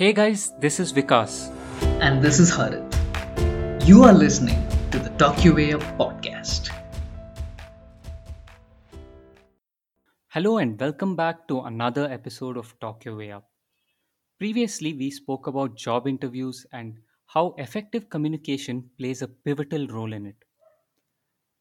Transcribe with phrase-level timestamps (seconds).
[0.00, 1.50] Hey guys, this is Vikas.
[2.00, 2.86] And this is Harit.
[3.86, 6.70] You are listening to the Talk Your Way Up podcast.
[10.28, 13.50] Hello and welcome back to another episode of Talk Your Way Up.
[14.38, 16.96] Previously, we spoke about job interviews and
[17.26, 20.46] how effective communication plays a pivotal role in it.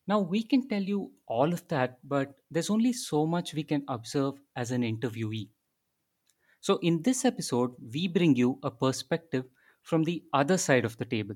[0.08, 3.84] Now, we can tell you all of that, but there's only so much we can
[3.90, 5.50] observe as an interviewee.
[6.62, 9.46] So, in this episode, we bring you a perspective
[9.82, 11.36] from the other side of the table.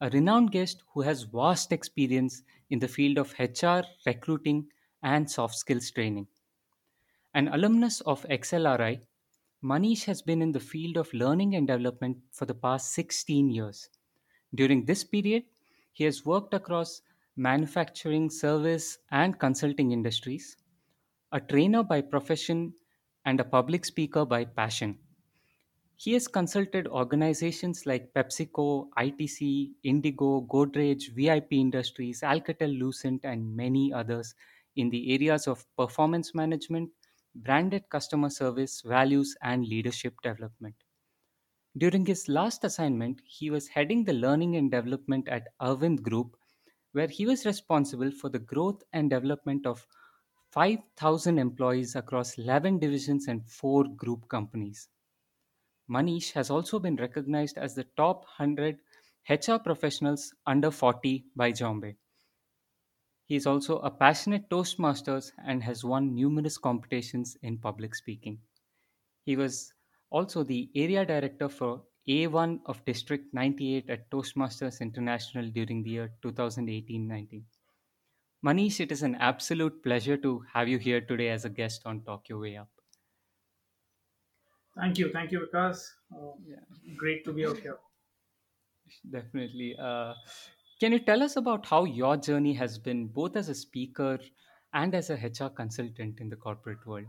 [0.00, 4.70] A renowned guest who has vast experience in the field of HR, recruiting,
[5.02, 6.28] and soft skills training.
[7.34, 9.02] An alumnus of XLRI,
[9.62, 13.90] Manish has been in the field of learning and development for the past 16 years.
[14.54, 15.44] During this period,
[15.92, 17.02] he has worked across
[17.36, 20.56] manufacturing, service, and consulting industries,
[21.32, 22.74] a trainer by profession
[23.24, 24.98] and a public speaker by passion.
[25.96, 33.92] He has consulted organizations like PepsiCo, ITC, Indigo, Godrej, VIP Industries, Alcatel Lucent, and many
[33.92, 34.36] others
[34.76, 36.92] in the areas of performance management,
[37.34, 40.76] branded customer service, values, and leadership development.
[41.76, 46.36] During his last assignment, he was heading the learning and development at Arvind Group,
[46.92, 49.86] where he was responsible for the growth and development of
[50.54, 54.88] 5,000 employees across 11 divisions and 4 group companies.
[55.90, 58.78] Manish has also been recognized as the top 100
[59.28, 61.96] HR professionals under 40 by Jombay.
[63.24, 68.38] He is also a passionate Toastmasters and has won numerous competitions in public speaking.
[69.24, 69.72] He was
[70.10, 76.12] also the area director for A1 of District 98 at Toastmasters International during the year
[76.22, 77.44] 2018 19.
[78.44, 82.02] Manish, it is an absolute pleasure to have you here today as a guest on
[82.02, 82.68] Talk Your Way Up.
[84.76, 85.92] Thank you, thank you, Vikas.
[86.14, 86.56] Uh, Yeah,
[86.96, 87.78] great to be out here.
[89.10, 89.74] definitely.
[89.78, 90.12] Uh,
[90.78, 94.18] can you tell us about how your journey has been, both as a speaker
[94.74, 97.06] and as a HR consultant in the corporate world?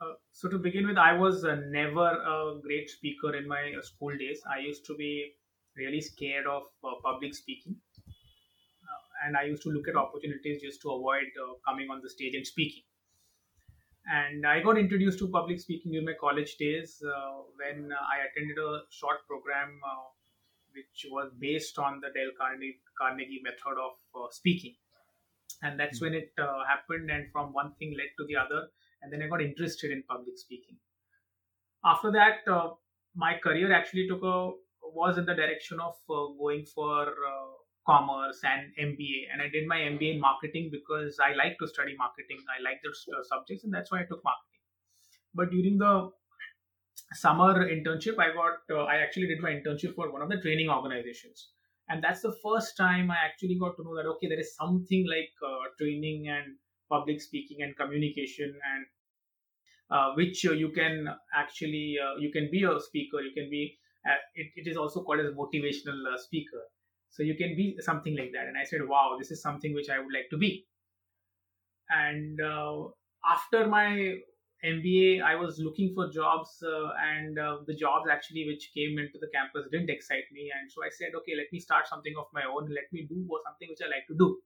[0.00, 3.82] Uh, so to begin with, I was uh, never a great speaker in my uh,
[3.82, 4.40] school days.
[4.50, 5.34] I used to be
[5.76, 7.76] really scared of uh, public speaking,
[9.24, 12.34] and I used to look at opportunities just to avoid uh, coming on the stage
[12.34, 12.82] and speaking.
[14.06, 18.26] And I got introduced to public speaking during my college days uh, when uh, I
[18.26, 20.08] attended a short program uh,
[20.72, 24.74] which was based on the Dale Carnegie, Carnegie method of uh, speaking.
[25.62, 28.68] And that's when it uh, happened, and from one thing led to the other,
[29.02, 30.76] and then I got interested in public speaking.
[31.84, 32.70] After that, uh,
[33.14, 34.52] my career actually took a
[34.94, 37.49] was in the direction of uh, going for uh,
[37.90, 41.94] commerce and MBA, and I did my MBA in marketing because I like to study
[41.98, 42.38] marketing.
[42.56, 44.62] I like those uh, subjects, and that's why I took marketing.
[45.34, 46.10] But during the
[47.14, 50.70] summer internship, I got uh, I actually did my internship for one of the training
[50.70, 51.48] organizations,
[51.88, 55.06] and that's the first time I actually got to know that okay, there is something
[55.08, 56.56] like uh, training and
[56.90, 58.86] public speaking and communication and
[59.90, 63.78] uh, which uh, you can actually uh, you can be a speaker you can be
[64.06, 66.62] uh, it, it is also called as motivational uh, speaker
[67.10, 68.46] so you can be something like that.
[68.46, 70.66] And i said wow this is something which i would like to be.
[71.90, 72.84] And uh,
[73.24, 74.16] after my
[74.62, 79.18] mba i was looking for jobs uh, and uh, the jobs actually which came into
[79.18, 80.50] the campus didn't excite me.
[80.58, 82.68] And so i said okay let me start something of my own.
[82.68, 84.38] Let me do or something which i like to do.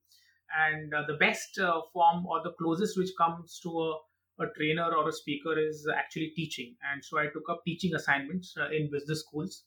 [0.56, 3.98] And uh, the best uh, form or the closest which comes to a
[4.40, 6.74] a trainer or a speaker is actually teaching.
[6.90, 9.64] And so i took up teaching assignments uh, in business schools.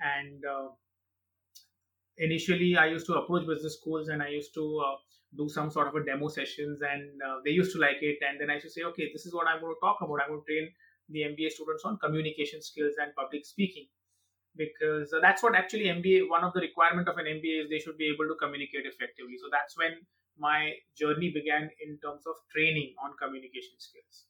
[0.00, 0.68] And uh,
[2.18, 4.96] initially i used to approach business schools and i used to uh,
[5.36, 8.18] do some sort of a demo sessions and uh, they used to like it.
[8.26, 10.20] And then i used to say okay this is what i'm going to talk about.
[10.22, 10.70] I'm going to train
[11.10, 13.86] the mba students on communication skills and public speaking.
[14.56, 17.78] Because uh, that's what actually mba one of the requirement of an mba is they
[17.78, 19.36] should be able to communicate effectively.
[19.36, 20.00] So that's when
[20.38, 24.24] my journey began in terms of training on communication skills.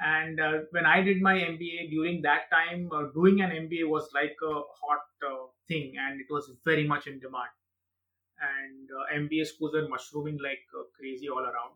[0.00, 4.08] And uh, when I did my MBA during that time, uh, doing an MBA was
[4.14, 7.50] like a hot uh, thing and it was very much in demand.
[8.40, 11.74] And uh, MBA schools were mushrooming like uh, crazy all around.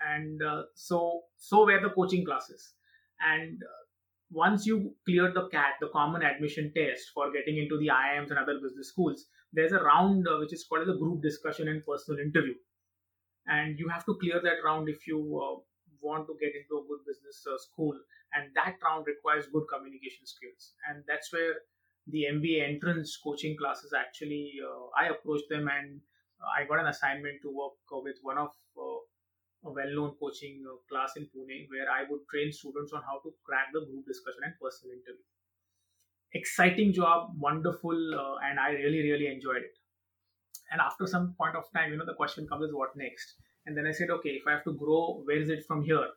[0.00, 2.74] And uh, so, so were the coaching classes.
[3.20, 3.82] And uh,
[4.30, 8.38] once you cleared the CAT, the common admission test for getting into the IIMs and
[8.38, 12.20] other business schools, there's a round uh, which is called a group discussion and personal
[12.20, 12.54] interview
[13.46, 15.58] and you have to clear that round if you uh,
[16.00, 17.94] want to get into a good business uh, school
[18.34, 21.54] and that round requires good communication skills and that's where
[22.08, 26.00] the mba entrance coaching classes actually uh, i approached them and
[26.56, 28.98] i got an assignment to work uh, with one of uh,
[29.66, 33.34] a well-known coaching uh, class in Pune where I would train students on how to
[33.44, 35.26] crack the group discussion and personal interview.
[36.34, 39.76] Exciting job, wonderful, uh, and I really really enjoyed it.
[40.70, 43.34] And after some point of time, you know, the question comes is what next?
[43.66, 46.08] And then I said, okay, if I have to grow, where is it from here?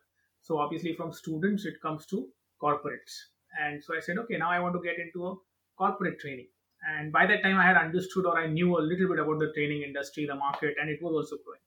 [0.42, 2.28] So obviously from students it comes to
[2.62, 3.14] corporates.
[3.60, 5.34] And so I said, okay, now I want to get into a
[5.80, 6.48] corporate training.
[6.92, 9.52] And by that time I had understood or I knew a little bit about the
[9.56, 11.64] training industry, the market, and it was also growing.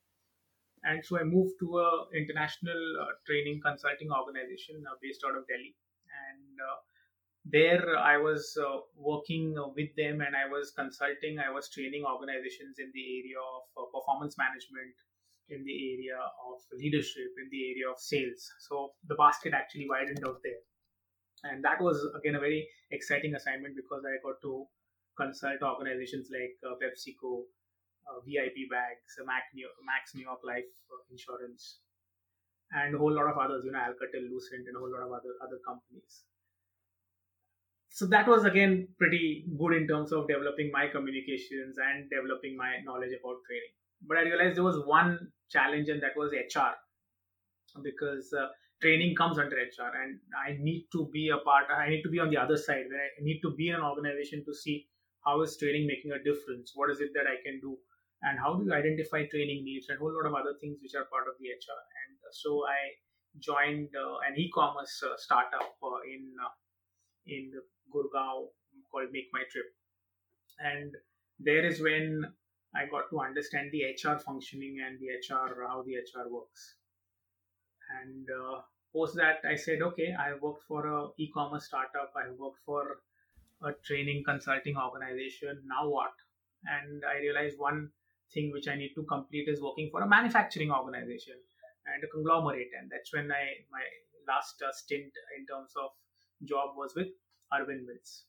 [0.83, 1.89] And so I moved to a
[2.21, 5.73] international uh, training consulting organization uh, based out of Delhi.
[6.27, 6.77] And uh,
[7.45, 12.79] there I was uh, working with them and I was consulting, I was training organizations
[12.79, 14.95] in the area of uh, performance management,
[15.49, 18.43] in the area of leadership, in the area of sales.
[18.67, 20.63] So the basket actually widened out there.
[21.43, 24.65] And that was again a very exciting assignment because I got to
[25.17, 27.43] consult organizations like uh, PepsiCo,
[28.07, 31.79] uh, VIP bags, uh, Mac New, Max New York Life uh, Insurance,
[32.71, 35.11] and a whole lot of others, you know, Alcatel, Lucent, and a whole lot of
[35.11, 36.23] other other companies.
[37.89, 42.81] So that was again pretty good in terms of developing my communications and developing my
[42.83, 43.75] knowledge about training.
[44.07, 46.73] But I realized there was one challenge, and that was HR,
[47.83, 48.47] because uh,
[48.83, 51.65] training comes under HR, and I need to be a part.
[51.75, 52.85] I need to be on the other side.
[52.91, 54.87] Where I need to be in an organization to see
[55.25, 56.73] how is training making a difference.
[56.75, 57.77] What is it that I can do
[58.23, 60.95] and how do you identify training needs and a whole lot of other things which
[60.95, 61.81] are part of the HR.
[62.07, 62.95] And uh, so I
[63.39, 66.53] joined uh, an e-commerce uh, startup uh, in uh,
[67.27, 67.51] in
[67.91, 68.47] Gurgaon
[68.91, 69.69] called Make My Trip,
[70.59, 70.91] and
[71.39, 72.23] there is when
[72.75, 76.75] I got to understand the HR functioning and the HR how the HR works.
[78.01, 78.61] And uh,
[78.93, 82.13] post that, I said, okay, I worked for a e-commerce startup.
[82.15, 82.99] I worked for
[83.63, 85.61] a training consulting organization.
[85.65, 86.13] Now what?
[86.65, 87.89] And I realized one
[88.33, 91.35] thing which I need to complete is working for a manufacturing organization
[91.85, 92.69] and a conglomerate.
[92.79, 93.83] And that's when I my
[94.27, 95.91] last uh, stint in terms of
[96.47, 97.09] job was with
[97.51, 98.25] Arvind Mills.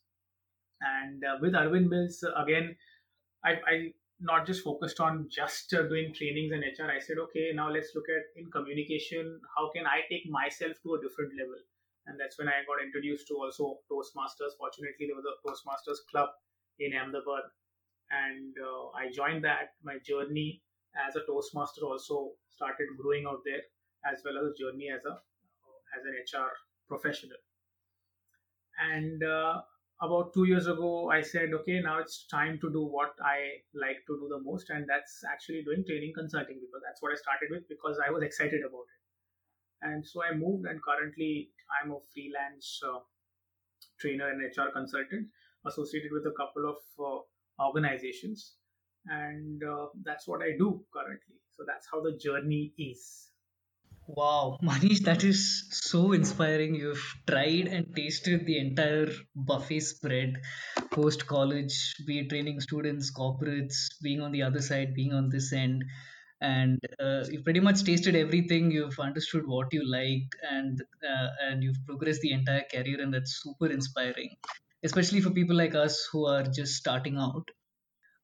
[0.80, 2.76] And uh, with Arvind Mills, again,
[3.44, 6.90] I, I not just focused on just uh, doing trainings and HR.
[6.90, 10.94] I said, okay, now let's look at in communication, how can I take myself to
[10.94, 11.58] a different level?
[12.06, 14.56] And that's when I got introduced to also Toastmasters.
[14.58, 16.28] Fortunately, there was a Toastmasters club
[16.78, 17.44] in Ahmedabad
[18.10, 19.74] and uh, I joined that.
[19.82, 20.62] My journey
[20.94, 23.62] as a Toastmaster also started growing out there,
[24.04, 25.14] as well as a journey as a
[25.96, 26.50] as an HR
[26.88, 27.38] professional.
[28.78, 29.62] And uh,
[30.02, 33.98] about two years ago, I said, okay, now it's time to do what I like
[34.06, 37.48] to do the most, and that's actually doing training consulting because that's what I started
[37.50, 39.00] with because I was excited about it.
[39.82, 43.00] And so I moved, and currently I'm a freelance uh,
[44.00, 45.28] trainer and HR consultant
[45.66, 48.54] associated with a couple of uh, organizations.
[49.06, 51.36] And uh, that's what i do currently.
[51.52, 53.28] So that's how the journey is
[54.06, 56.74] Wow, Manish, that is so inspiring.
[56.74, 60.40] You've tried and tasted the entire buffet spread
[60.90, 65.52] post college, be it training students, corporates, being on the other side, being on this
[65.52, 65.84] end.
[66.40, 68.70] And uh, you've pretty much tasted everything.
[68.70, 73.40] You've understood what you liked, and uh, and you've progressed the entire career, and that's
[73.42, 74.30] super inspiring,
[74.82, 77.48] especially for people like us who are just starting out.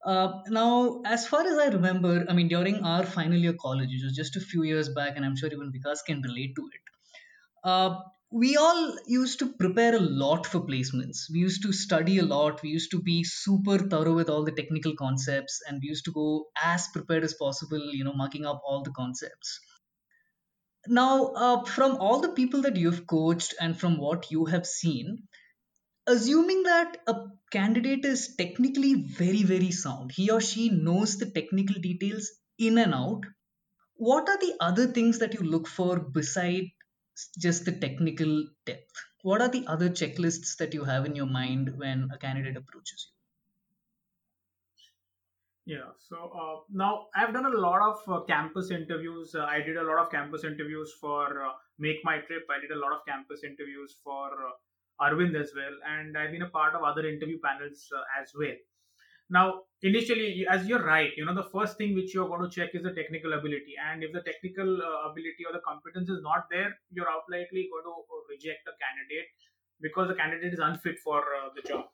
[0.05, 4.03] Uh, now, as far as I remember, I mean, during our final year college, which
[4.03, 6.81] was just a few years back, and I'm sure even Vikas can relate to it,
[7.65, 7.99] uh,
[8.33, 11.29] we all used to prepare a lot for placements.
[11.31, 12.63] We used to study a lot.
[12.63, 16.13] We used to be super thorough with all the technical concepts, and we used to
[16.13, 19.61] go as prepared as possible, you know, marking up all the concepts.
[20.87, 25.25] Now, uh, from all the people that you've coached and from what you have seen,
[26.15, 27.15] assuming that a
[27.57, 32.95] candidate is technically very very sound he or she knows the technical details in and
[33.03, 33.31] out
[34.09, 36.71] what are the other things that you look for beside
[37.39, 38.95] just the technical depth?
[39.23, 43.09] What are the other checklists that you have in your mind when a candidate approaches
[45.67, 45.77] you?
[45.77, 49.35] Yeah so uh, now i've done a lot of uh, campus interviews.
[49.35, 52.45] Uh, i did a lot of campus interviews for uh, make my trip.
[52.51, 54.53] I did a lot of campus interviews for uh,
[55.01, 58.57] Arvind as well, and I've been a part of other interview panels uh, as well.
[59.33, 62.71] Now, initially, as you're right, you know, the first thing which you're going to check
[62.75, 63.75] is the technical ability.
[63.79, 67.87] And if the technical uh, ability or the competence is not there, you're outrightly going
[67.87, 69.31] to uh, reject the candidate
[69.81, 71.85] because the candidate is unfit for uh, the job.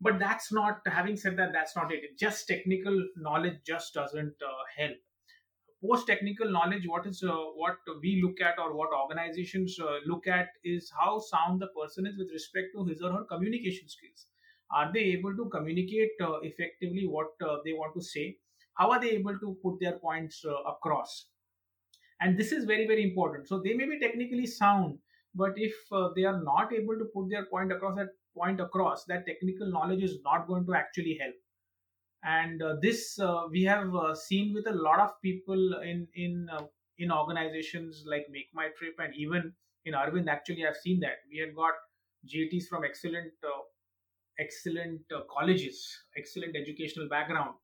[0.00, 2.18] But that's not, having said that, that's not it.
[2.18, 4.96] Just technical knowledge just doesn't uh, help
[5.84, 10.26] post technical knowledge what is uh, what we look at or what organizations uh, look
[10.26, 14.26] at is how sound the person is with respect to his or her communication skills.
[14.70, 18.36] Are they able to communicate uh, effectively what uh, they want to say?
[18.74, 21.26] How are they able to put their points uh, across?
[22.20, 23.48] And this is very very important.
[23.48, 24.98] So they may be technically sound
[25.36, 29.04] but if uh, they are not able to put their point across that point across
[29.04, 31.34] that technical knowledge is not going to actually help
[32.24, 36.48] and uh, this uh, we have uh, seen with a lot of people in in
[36.98, 39.52] in organizations like make my trip and even
[39.84, 41.18] in arvind actually i've seen that.
[41.30, 41.74] We have got
[42.26, 43.32] gts from excellent
[44.38, 45.78] excellent uh, colleges
[46.16, 47.54] excellent educational background.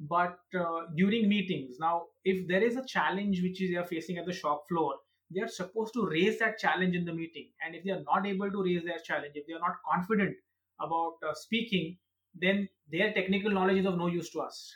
[0.00, 4.18] But uh, during meetings now if there is a challenge which is they are facing
[4.18, 4.94] at the shop floor
[5.34, 7.48] they are supposed to raise that challenge in the meeting.
[7.64, 10.36] And if they are not able to raise their challenge if they are not confident
[10.80, 11.96] about uh, speaking
[12.34, 14.74] then their technical knowledge is of no use to us.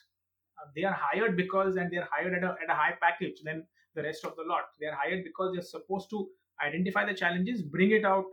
[0.61, 3.41] Uh, they are hired because and they are hired at a, at a high package
[3.45, 4.65] than the rest of the lot.
[4.81, 6.29] They are hired because they're supposed to
[6.63, 8.25] identify the challenges bring it out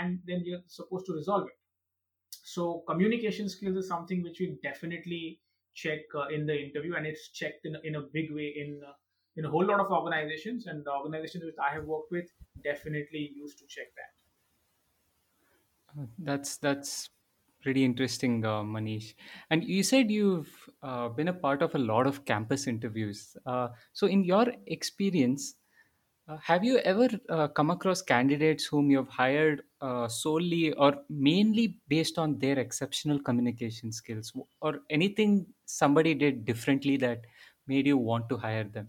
[0.00, 1.54] and then you're supposed to resolve it.
[2.44, 5.40] So communication skills is something which we definitely
[5.74, 8.80] check uh, in the interview, and it's checked in, a- in a big way in
[8.86, 8.92] uh,
[9.36, 12.26] in a whole lot of organizations, and the organizations which I have worked with
[12.62, 13.86] definitely used to check
[15.94, 16.02] that.
[16.02, 17.08] Uh, That's that's
[17.62, 19.14] pretty interesting, uh, Manish.
[19.50, 23.36] And you said you've uh, been a part of a lot of campus interviews.
[23.46, 25.54] Uh, so, in your experience,
[26.28, 31.80] uh, have you ever uh, come across candidates whom you've hired uh, solely or mainly
[31.88, 37.22] based on their exceptional communication skills, or anything somebody did differently that
[37.66, 38.88] made you want to hire them?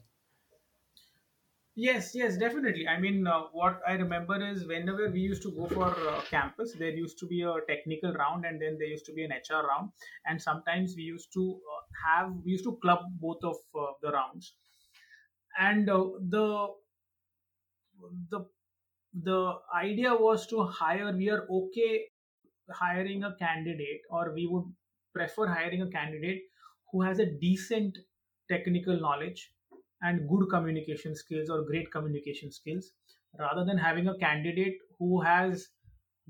[1.75, 2.87] Yes, yes, definitely.
[2.87, 6.73] I mean, uh, what I remember is whenever we used to go for uh, campus,
[6.77, 9.65] there used to be a technical round, and then there used to be an HR
[9.67, 9.91] round,
[10.25, 14.11] and sometimes we used to uh, have we used to club both of uh, the
[14.11, 14.53] rounds,
[15.57, 16.67] and uh, the
[18.29, 18.39] the
[19.29, 22.05] the idea was to hire we are okay
[22.79, 24.65] hiring a candidate or we would
[25.13, 26.41] prefer hiring a candidate
[26.91, 27.97] who has a decent
[28.49, 29.51] technical knowledge
[30.03, 32.91] and good communication skills or great communication skills
[33.39, 35.69] rather than having a candidate who has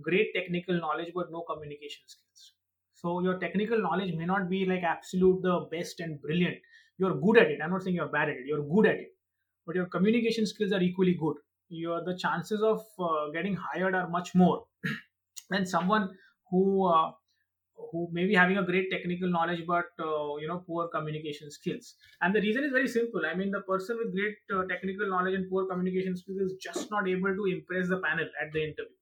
[0.02, 2.54] great technical knowledge but no communication skills.
[2.94, 6.58] So your technical knowledge may not be like absolute the best and brilliant.
[6.98, 7.60] You're good at it.
[7.62, 8.46] I'm not saying you're bad at it.
[8.46, 9.18] You're good at it.
[9.66, 11.38] But your communication skills are equally good.
[11.70, 14.68] Your the chances of uh, getting hired are much more.
[15.50, 16.18] Than someone
[16.50, 17.12] who uh,
[17.92, 21.96] who may be having a great technical knowledge but uh, you know poor communication skills.
[22.22, 23.26] And the reason is very simple.
[23.26, 26.90] I mean the person with great uh, technical knowledge and poor communication skills is just
[26.92, 28.96] not able to impress the panel at the interview.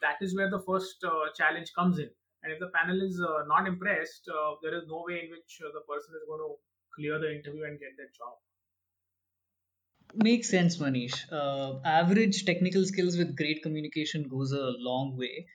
[0.00, 2.10] That is where the first uh, challenge comes in.
[2.42, 5.60] And if the panel is uh, not impressed uh, there is no way in which
[5.62, 6.56] uh, the person is going to
[6.94, 8.38] clear the interview and get that job.
[10.14, 11.26] Makes sense, Manish.
[11.84, 15.46] Average technical skills with great communication goes a long way.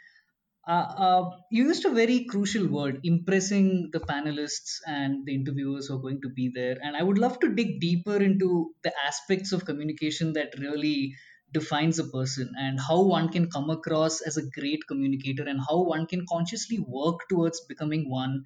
[0.67, 5.95] Uh, uh, you used a very crucial word, impressing the panelists and the interviewers who
[5.95, 6.75] are going to be there.
[6.81, 11.13] And I would love to dig deeper into the aspects of communication that really
[11.51, 15.83] defines a person and how one can come across as a great communicator and how
[15.83, 18.43] one can consciously work towards becoming one.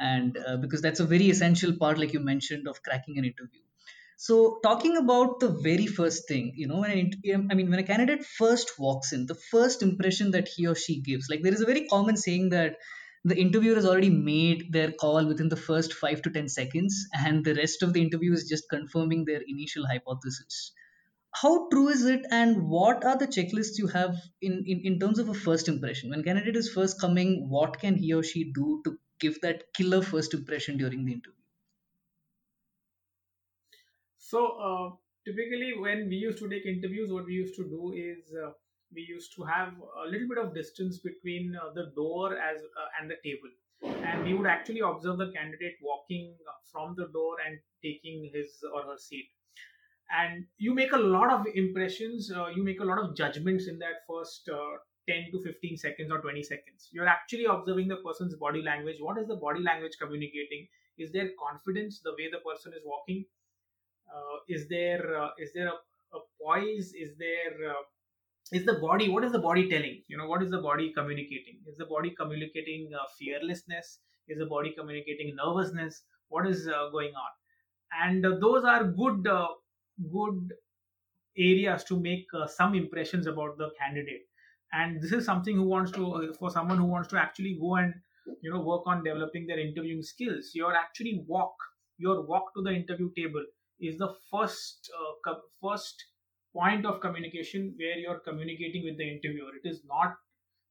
[0.00, 3.60] And uh, because that's a very essential part, like you mentioned, of cracking an interview.
[4.20, 7.78] So, talking about the very first thing, you know, when an um, I mean, when
[7.78, 11.54] a candidate first walks in, the first impression that he or she gives, like there
[11.54, 12.78] is a very common saying that
[13.24, 17.44] the interviewer has already made their call within the first five to 10 seconds, and
[17.44, 20.72] the rest of the interview is just confirming their initial hypothesis.
[21.32, 25.20] How true is it, and what are the checklists you have in, in, in terms
[25.20, 26.10] of a first impression?
[26.10, 30.02] When candidate is first coming, what can he or she do to give that killer
[30.02, 31.34] first impression during the interview?
[34.30, 34.88] So uh,
[35.24, 38.50] typically, when we used to take interviews, what we used to do is uh,
[38.94, 39.72] we used to have
[40.04, 42.60] a little bit of distance between uh, the door as
[43.00, 43.52] and the table,
[44.04, 46.34] and we would actually observe the candidate walking
[46.70, 49.30] from the door and taking his or her seat.
[50.10, 52.30] And you make a lot of impressions.
[52.30, 54.48] Uh, you make a lot of judgments in that first.
[54.52, 54.76] Uh,
[55.08, 59.16] 10 to 15 seconds or 20 seconds you're actually observing the person's body language what
[59.16, 60.68] is the body language communicating
[60.98, 63.24] is there confidence the way the person is walking
[64.48, 66.92] is there uh, is there a, a poise?
[66.94, 67.82] Is there uh,
[68.52, 70.02] is the body what is the body telling?
[70.08, 71.60] You know what is the body communicating?
[71.66, 74.00] Is the body communicating uh, fearlessness?
[74.28, 76.02] Is the body communicating nervousness?
[76.28, 77.30] What is uh, going on?
[78.06, 79.48] And uh, those are good uh,
[80.12, 80.52] good
[81.36, 84.22] areas to make uh, some impressions about the candidate.
[84.72, 87.76] And this is something who wants to uh, for someone who wants to actually go
[87.76, 87.94] and
[88.42, 90.50] you know work on developing their interviewing skills.
[90.54, 91.54] Your actually walk
[91.98, 93.44] your walk to the interview table
[93.80, 96.04] is the first uh, co- first
[96.54, 99.50] point of communication where you're communicating with the interviewer.
[99.62, 100.16] It is not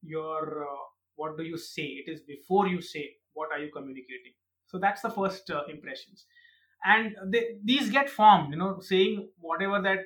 [0.01, 0.83] your uh,
[1.15, 1.83] what do you say?
[1.83, 4.33] It is before you say what are you communicating?
[4.67, 6.25] So that's the first uh, impressions.
[6.85, 9.99] And they, these get formed you know saying whatever that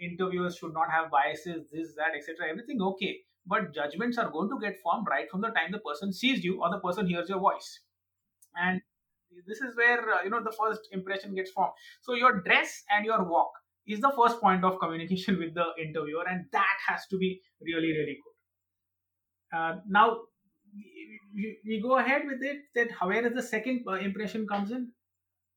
[0.00, 3.20] interviewers should not have biases this that etc everything okay.
[3.46, 6.62] But judgments are going to get formed right from the time the person sees you
[6.62, 7.80] or the person hears your voice.
[8.56, 8.80] And
[9.46, 11.72] this is where uh, you know the first impression gets formed.
[12.02, 13.50] So your dress and your walk
[13.86, 17.92] is the first point of communication with the interviewer and that has to be really
[17.92, 19.58] really good.
[19.58, 20.18] Uh, now
[21.34, 24.90] we, go ahead with it that where the second uh, impression comes in?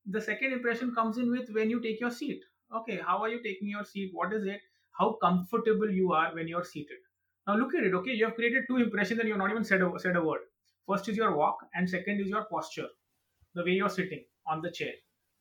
[0.09, 2.41] The second impression comes in with when you take your seat.
[2.75, 4.11] Okay how are you taking your seat?
[4.13, 4.61] What is it?
[4.99, 6.97] How comfortable you are when you're seated.
[7.47, 8.11] Now look at it okay?
[8.11, 10.41] You have created two impressions and you've not even said a, said a word.
[10.87, 12.87] First is your walk and second is your posture
[13.59, 14.95] the way you're sitting on the chair.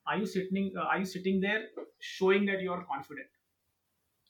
[0.06, 1.64] Are you sitting uh, are you sitting there
[2.00, 3.32] showing that you are confident?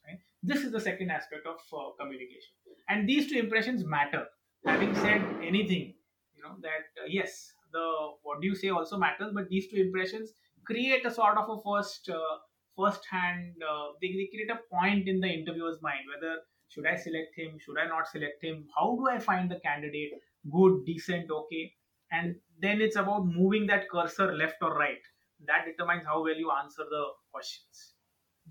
[0.06, 0.20] Right?
[0.42, 2.52] this is the second aspect of uh, communication.
[2.88, 4.24] And these two impressions matter.
[4.64, 5.94] Having said anything
[6.36, 7.86] you know that uh, yes the
[8.22, 10.32] what do you say also matters but these two impressions
[10.64, 12.36] create a sort of a first uh,
[12.76, 16.36] first hand uh, they, they create a point in the interviewer's mind whether
[16.68, 20.12] should i select him should i not select him how do i find the candidate
[20.52, 21.72] good decent okay
[22.10, 25.02] and then it's about moving that cursor left or right.
[25.46, 27.94] That determines how well you answer the questions.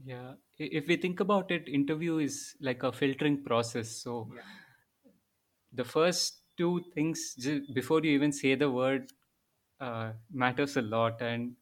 [0.03, 3.89] Yeah, if we think about it, interview is like a filtering process.
[3.89, 4.41] So yeah.
[5.74, 7.35] the first two things
[7.74, 9.12] before you even say the word
[9.79, 11.55] uh, matters a lot, and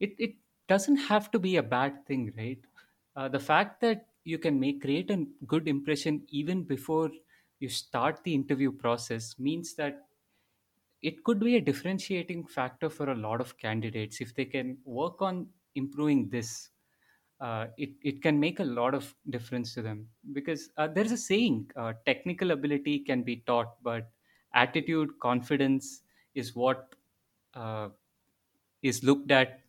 [0.00, 0.34] it it
[0.68, 2.58] doesn't have to be a bad thing, right?
[3.16, 7.10] Uh, the fact that you can make create a good impression even before
[7.58, 10.06] you start the interview process means that
[11.02, 14.20] it could be a differentiating factor for a lot of candidates.
[14.20, 16.70] If they can work on improving this
[17.40, 20.06] uh, it, it can make a lot of difference to them.
[20.32, 24.10] Because uh, there's a saying uh, technical ability can be taught but
[24.54, 26.02] attitude confidence
[26.34, 26.94] is what
[27.54, 27.88] uh,
[28.82, 29.60] is looked at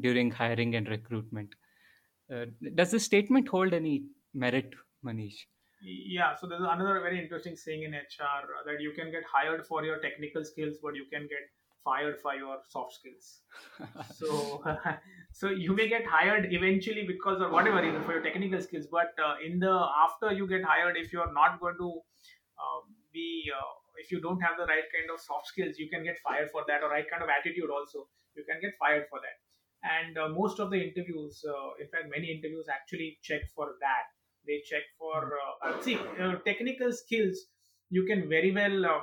[0.00, 1.54] during hiring and recruitment.
[2.32, 4.04] Uh, does the statement hold any
[4.34, 5.44] merit manish
[5.80, 9.84] Yeah, so there's another very interesting saying in HR that you can get hired for
[9.84, 11.46] your technical skills, but you can get
[11.84, 13.40] fired for your soft skills.
[14.14, 14.62] So,
[15.32, 19.14] so you may get hired eventually because of whatever reason for your technical skills, but
[19.24, 21.90] uh, in the after you get hired, if you're not going to
[22.58, 22.80] uh,
[23.12, 26.18] be, uh, if you don't have the right kind of soft skills, you can get
[26.18, 29.38] fired for that, or right kind of attitude also, you can get fired for that.
[29.86, 34.10] And uh, most of the interviews, uh, in fact, many interviews actually check for that
[34.48, 37.38] they check for uh, uh, see uh, technical skills
[37.90, 39.00] you can very well uh,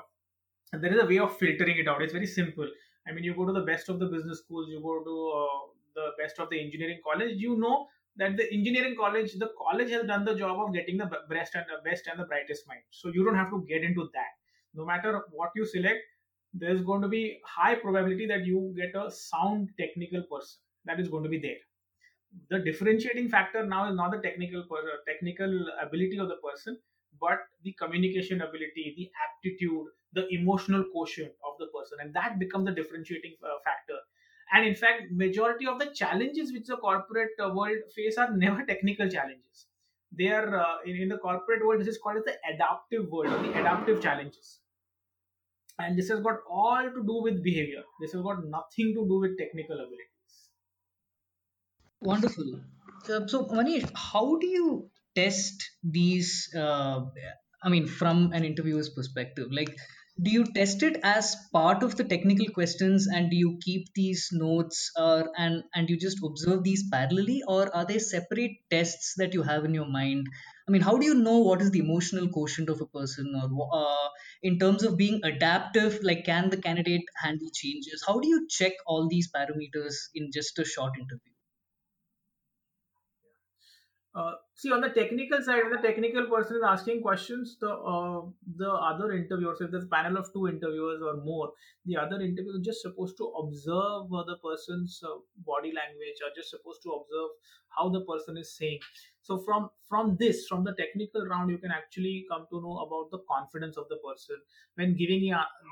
[0.73, 2.01] there is a way of filtering it out.
[2.01, 2.69] It's very simple.
[3.08, 5.60] I mean you go to the best of the business schools you go to uh,
[5.95, 10.05] the best of the engineering college you know that the engineering college the college has
[10.08, 13.12] done the job of getting the best and the best and the brightest mind so
[13.13, 14.34] you don't have to get into that.
[14.73, 16.01] No matter what you select
[16.53, 20.58] there's going to be high probability that you get a sound technical person.
[20.86, 21.62] That is going to be there
[22.50, 26.78] the differentiating factor now is not the technical per- technical ability of the person
[27.19, 32.65] but the communication ability the aptitude the emotional quotient of the person and that becomes
[32.65, 34.00] the differentiating uh, factor.
[34.54, 38.65] And in fact majority of the challenges which the corporate uh, world face are never
[38.65, 39.67] technical challenges.
[40.12, 43.34] They are uh, in, in the corporate world this is called as the adaptive world
[43.34, 44.60] or the adaptive challenges.
[45.78, 47.84] And this has got all to do with behavior.
[48.00, 50.14] This has got nothing to do with technical abilities
[52.06, 52.62] Wonderful.
[53.28, 56.50] So, Manish, how do you test these?
[56.56, 57.06] Uh,
[57.63, 59.76] I mean, from an interviewer's perspective, like,
[60.22, 64.30] do you test it as part of the technical questions, and do you keep these
[64.32, 69.34] notes, uh, and and you just observe these parallelly, or are they separate tests that
[69.34, 70.28] you have in your mind?
[70.68, 73.70] I mean, how do you know what is the emotional quotient of a person, or
[73.82, 74.10] uh,
[74.44, 76.00] in terms of being adaptive?
[76.04, 78.04] Like, can the candidate handle changes?
[78.08, 81.35] How do you check all these parameters in just a short interview?
[84.15, 88.21] Uh, see, on the technical side, when the technical person is asking questions, the uh,
[88.56, 91.51] the other interviewers, if there's a panel of two interviewers or more,
[91.86, 96.49] the other interviewer is just supposed to observe the person's uh, body language, or just
[96.49, 97.30] supposed to observe
[97.78, 98.80] how the person is saying.
[99.21, 103.12] So from from this, from the technical round, you can actually come to know about
[103.12, 104.38] the confidence of the person
[104.75, 105.28] when giving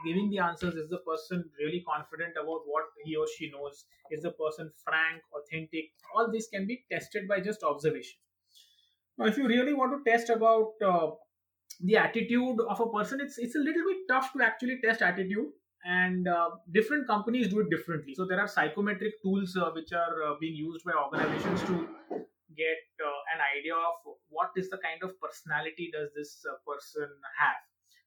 [0.06, 0.76] giving the answers.
[0.76, 3.86] Is the person really confident about what he or she knows?
[4.12, 5.92] Is the person frank, authentic?
[6.14, 8.20] All this can be tested by just observation.
[9.18, 11.12] Now, if you really want to test about uh,
[11.82, 15.50] the attitude of a person, it's it's a little bit tough to actually test attitude,
[15.86, 18.16] and uh, different companies do it differently.
[18.16, 21.88] So there are psychometric tools uh, which are uh, being used by organizations to
[22.56, 27.10] get uh, an idea of what is the kind of personality does this uh, person
[27.40, 27.62] have.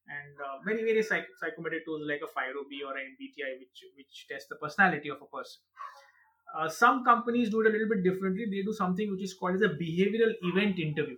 [0.06, 4.48] And many various psych- psychometric tools like a FIRO-B or an MBTI, which which test
[4.48, 5.58] the personality of a person
[6.56, 8.46] Uh, some companies do it a little bit differently.
[8.50, 11.16] They do something which is called as a behavioral event interview.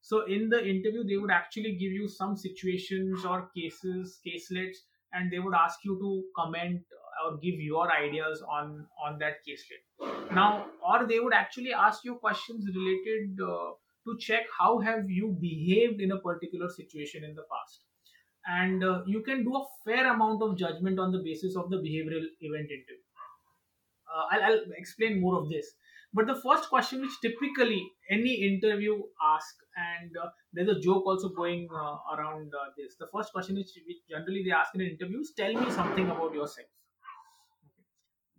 [0.00, 4.78] So in the interview, they would actually give you some situations or cases, caselets,
[5.12, 6.80] and they would ask you to comment
[7.24, 10.34] or give your ideas on on that caselet.
[10.34, 13.70] Now, or they would actually ask you questions related uh,
[14.06, 17.84] to check how have you behaved in a particular situation in the past,
[18.46, 21.76] and uh, you can do a fair amount of judgment on the basis of the
[21.76, 23.01] behavioral event interview
[24.14, 25.66] uh, I'll, I'll explain more of this.
[26.14, 29.02] But the first question which typically any interview
[29.34, 32.96] ask and uh, there's a joke also going uh, around uh, this.
[32.98, 36.68] The first question which, which generally they ask in interviews, tell me something about yourself.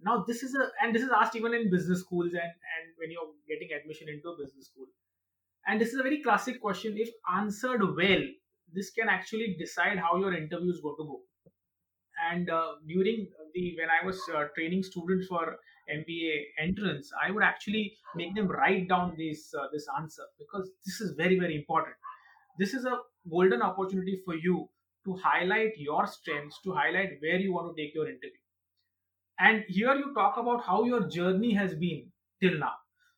[0.04, 3.10] Now this is a and this is asked even in business schools and and when
[3.10, 4.86] you're getting admission into a business school.
[5.66, 6.96] And this is a very classic question.
[6.98, 8.24] If answered well
[8.74, 11.22] this can actually decide how your interview is going to go
[12.32, 15.58] and uh, during the when i was uh, training students for
[15.98, 16.34] mba
[16.66, 17.84] entrance i would actually
[18.16, 21.96] make them write down this uh, this answer because this is very very important.
[22.60, 22.98] This is a
[23.30, 24.70] golden opportunity for you
[25.06, 28.44] to highlight your strengths to highlight where you want to take your interview.
[29.40, 32.74] And here you talk about how your journey has been till now.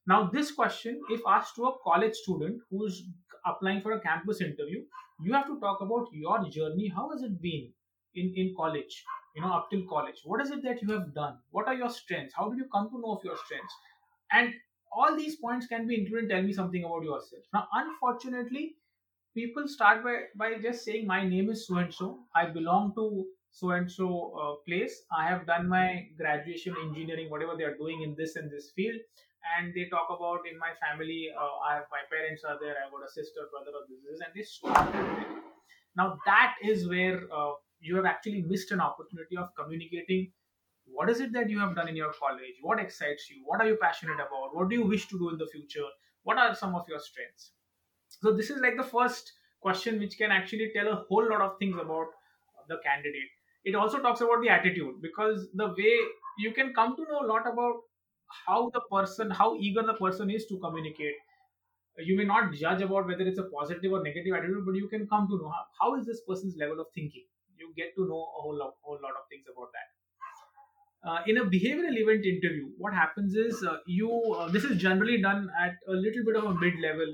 [0.08, 3.04] Now this question if asked to a college student who's
[3.46, 4.84] applying for a campus interview
[5.24, 6.92] you have to talk about your journey.
[6.94, 7.72] How has it been
[8.16, 9.04] in in college
[9.36, 10.22] you know up till college.
[10.24, 11.38] What is it that you have done?
[11.52, 12.34] What are your strengths?
[12.36, 13.76] How did you come to know of your strengths?
[14.32, 14.54] And
[14.92, 17.44] all these points can be included tell me something about yourself.
[17.54, 18.76] Now unfortunately
[19.34, 22.08] people start by by just saying my name is so and so
[22.42, 25.04] i belong to so and so place.
[25.18, 29.00] I have done my graduation engineering whatever they are doing in this and this field.
[29.58, 32.76] And they talk about in my family uh, i have my parents are there.
[32.84, 34.44] I've got a sister brother or this, this and they
[34.92, 35.28] there.
[35.96, 37.54] now that is where uh,
[37.86, 40.32] you have actually missed an opportunity of communicating
[40.98, 43.68] what is it that you have done in your college what excites you what are
[43.68, 45.88] you passionate about what do you wish to do in the future
[46.26, 47.52] what are some of your strengths?
[48.22, 51.58] So this is like the first question which can actually tell a whole lot of
[51.60, 52.08] things about
[52.68, 53.30] the candidate.
[53.64, 55.94] It also talks about the attitude because the way
[56.40, 57.76] you can come to know a lot about
[58.48, 61.14] how the person how eager the person is to communicate.
[62.00, 65.08] You may not judge about whether it's a positive or negative attitude but you can
[65.08, 67.26] come to know how, how is this person's level of thinking
[67.60, 69.88] you get to know a whole lot, whole lot of things about that.
[71.08, 75.22] Uh, in a behavioral event interview what happens is uh, you uh, this is generally
[75.22, 77.14] done at a little bit of a mid level.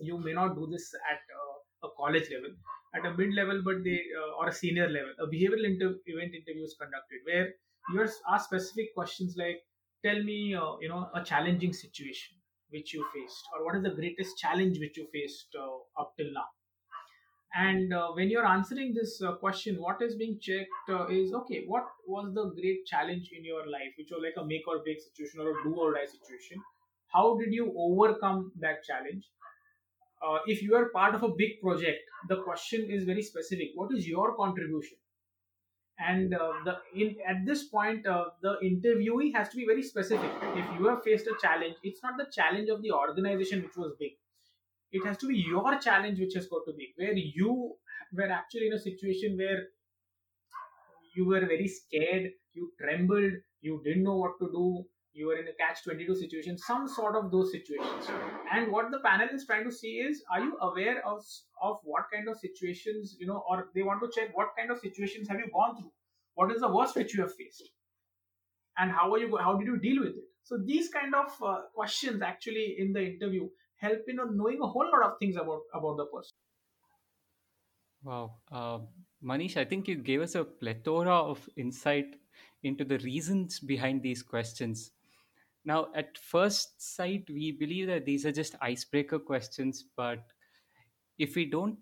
[0.00, 2.50] You may not do this at uh, a college level
[2.96, 5.12] at a mid level but they uh, or a senior level.
[5.20, 7.54] A behavioral inter- event interview is conducted where
[7.92, 9.62] you are asked specific questions like
[10.04, 12.34] tell me uh, you know a challenging situation
[12.70, 15.54] which you faced or what is the greatest challenge which you faced
[16.00, 16.48] up till now
[17.54, 21.62] and uh, when you're answering this uh, question what is being checked uh, is okay
[21.66, 25.00] what was the great challenge in your life which was like a make or break
[25.00, 26.60] situation or a do or die situation?
[27.12, 29.24] How did you overcome that challenge?
[30.26, 33.68] Uh, if you are part of a big project the question is very specific.
[33.74, 34.96] What is your contribution?
[35.98, 40.30] And uh, the in at this point uh, the interviewee has to be very specific.
[40.56, 43.92] If you have faced a challenge it's not the challenge of the organization which was
[44.00, 44.12] big
[44.94, 47.74] it has to be your challenge which has got to be where you
[48.12, 49.62] were actually in a situation where
[51.16, 54.66] you were very scared you trembled you didn't know what to do
[55.14, 58.08] you were in a catch 22 situation some sort of those situations.
[58.52, 61.22] And what the panel is trying to see is are you aware of
[61.62, 64.80] of what kind of situations you know or they want to check what kind of
[64.80, 65.92] situations have you gone through?
[66.34, 67.62] What is the worst which you have faced?
[68.76, 70.28] And how are you how did you deal with it?
[70.42, 73.48] So these kind of uh, questions actually in the interview
[73.86, 76.34] help in knowing a whole lot of things about about the person
[78.04, 78.34] Wow.
[78.52, 78.80] Uh,
[79.24, 82.16] Manish, I think you gave us a plethora of insight
[82.62, 84.90] into the reasons behind these questions.
[85.64, 90.18] Now, at first sight, we believe that these are just icebreaker questions, but
[91.18, 91.78] if we don't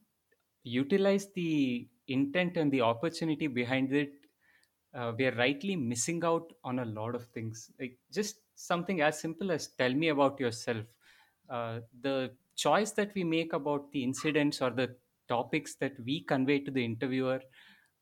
[0.62, 4.12] utilize the intent and the opportunity behind it,
[4.94, 7.70] uh, we are rightly missing out on a lot of things.
[7.80, 10.84] Like just something as simple as tell me about yourself.
[11.52, 12.16] Uh, the
[12.56, 14.88] choice that we make about the incidents or the
[15.28, 17.40] topics that we convey to the interviewer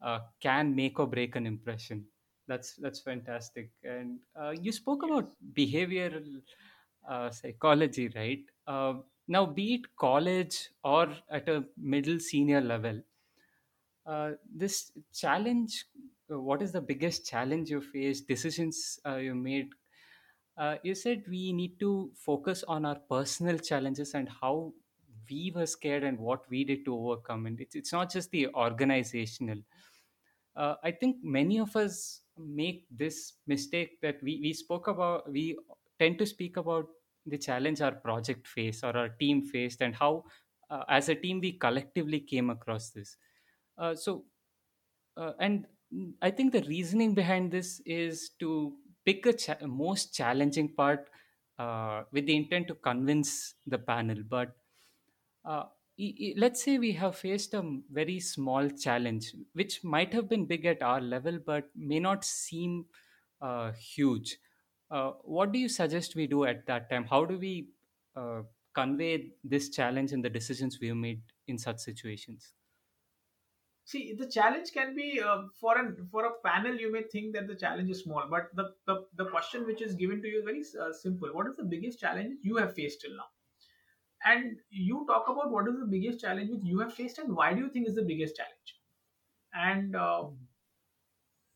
[0.03, 2.07] uh, can make or break an impression.
[2.47, 3.71] That's that's fantastic.
[3.85, 6.43] And uh, you spoke about behavioral
[7.09, 8.45] uh, psychology, right?
[8.67, 8.95] Uh,
[9.29, 13.03] now, be it college or at a middle senior level,
[14.07, 15.87] uh, this challenge.
[16.29, 18.29] What is the biggest challenge you faced?
[18.29, 19.75] Decisions uh, you made.
[20.61, 24.73] Uh, you said we need to focus on our personal challenges and how
[25.31, 27.47] we were scared and what we did to overcome.
[27.47, 29.61] And it's, it's not just the organizational.
[30.57, 35.57] Uh, I think many of us make this mistake that we, we spoke about we
[35.99, 36.87] tend to speak about
[37.27, 40.25] the challenge our project faced or our team faced and how
[40.71, 43.17] uh, as a team we collectively came across this
[43.79, 44.25] uh, so
[45.17, 45.67] uh, and
[46.23, 51.11] i think the reasoning behind this is to pick a cha- most challenging part
[51.59, 54.23] uh, with the intent to convince the panel.
[54.23, 54.57] But
[55.45, 55.65] uh,
[55.99, 57.63] i- i- let's say we have faced a
[57.99, 62.87] very small challenge which might have been big at our level but may not seem
[63.41, 64.39] uh, huge.
[64.91, 67.05] Uh, what do you suggest we do at that time?
[67.05, 67.71] How do we
[68.17, 68.43] uh,
[68.75, 72.55] convey this challenge and the decisions we have made in such situations
[73.85, 76.75] See, the challenge can be uh, for an for a panel.
[76.75, 79.95] You may think that the challenge is small, but the the, the question which is
[79.95, 81.29] given to you is very uh, simple.
[81.35, 83.29] What is the biggest challenge you have faced till now?
[84.25, 87.55] And you talk about what is the biggest challenge which you have faced, and why
[87.55, 88.81] do you think is the biggest challenge?
[89.55, 90.31] And uh,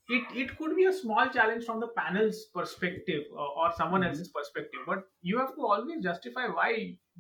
[0.09, 4.09] it it could be a small challenge from the panel's perspective uh, or someone Mhm.
[4.09, 6.71] else's perspective, but you have to always justify why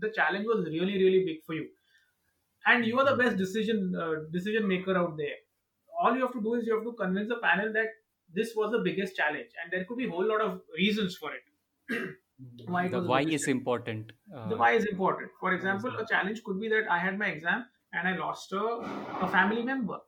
[0.04, 1.68] the challenge was really really big for you
[2.66, 5.38] and you are the best decision uh, decision maker out there.
[6.00, 7.88] All you have to do is you have to convince the panel that
[8.34, 11.30] this was the biggest challenge and there could be a whole lot of reasons for
[11.32, 11.44] it.
[12.66, 13.48] Why the why is challenge.
[13.48, 15.30] important uh, the why is important.
[15.40, 18.64] For example a challenge could be that i had my exam and i lost a,
[19.26, 19.98] a family member.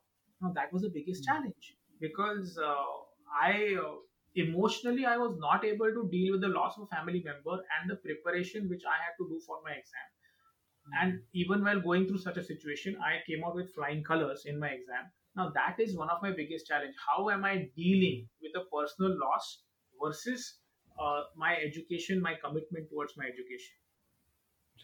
[0.40, 2.85] Now that was the biggest challenge because uh,
[3.42, 3.95] i uh,
[4.45, 7.90] emotionally i was not able to deal with the loss of a family member and
[7.90, 10.11] the preparation which i had to do for my exam
[11.01, 14.59] and even while going through such a situation i came out with flying colors in
[14.59, 15.11] my exam.
[15.37, 16.94] Now that is one of my biggest challenge.
[17.09, 19.64] How am i dealing with a personal loss
[20.03, 20.61] versus
[20.99, 23.77] uh, my education my commitment towards my education?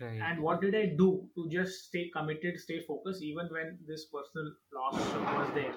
[0.00, 0.20] Right.
[0.20, 4.54] And what did i do to just stay committed stay focused even when this personal
[4.72, 4.94] loss
[5.36, 5.74] was there?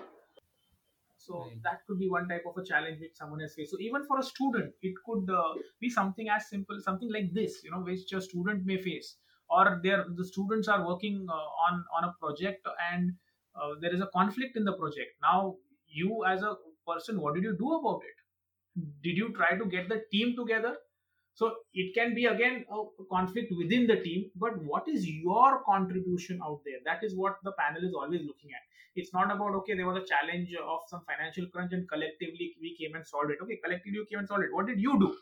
[1.18, 1.62] So Right.
[1.64, 3.72] that could be one type of a challenge which someone has faced.
[3.72, 7.64] So even for a student it could uh, be something as simple something like this
[7.64, 9.18] you know which a student may face
[9.50, 13.14] or there the students are working uh, on on a project and
[13.56, 15.12] uh, there is a conflict in the project.
[15.22, 15.56] Now
[15.88, 16.56] you as a
[16.88, 18.84] person what did you do about it?
[19.04, 20.76] Did you try to get the team together?
[21.34, 26.40] So it can be again a conflict within the team but what is your contribution
[26.44, 26.80] out there?
[26.86, 28.64] That is what the panel is always looking at.
[28.96, 32.76] It's not about okay there was a challenge of some financial crunch and collectively we
[32.80, 33.38] came and solved it.
[33.44, 34.54] Okay collectively you came and solved it.
[34.54, 35.16] What did you do?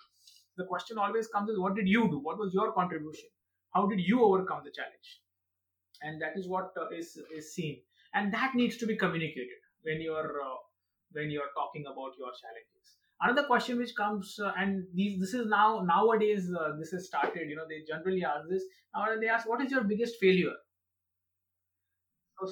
[0.57, 2.19] The question always comes is what did you do?
[2.19, 3.29] What was your contribution
[3.73, 5.21] how did you overcome the challenge?
[6.01, 7.81] And that is what uh, is is seen.
[8.13, 10.57] And that needs to be communicated when you're uh,
[11.11, 12.97] when you're talking about your challenges.
[13.21, 17.49] Another question which comes uh, and these this is now nowadays uh, this has started
[17.49, 18.63] you know they generally ask this.
[18.95, 20.55] Now they ask what is your biggest failure?
[22.39, 22.51] So,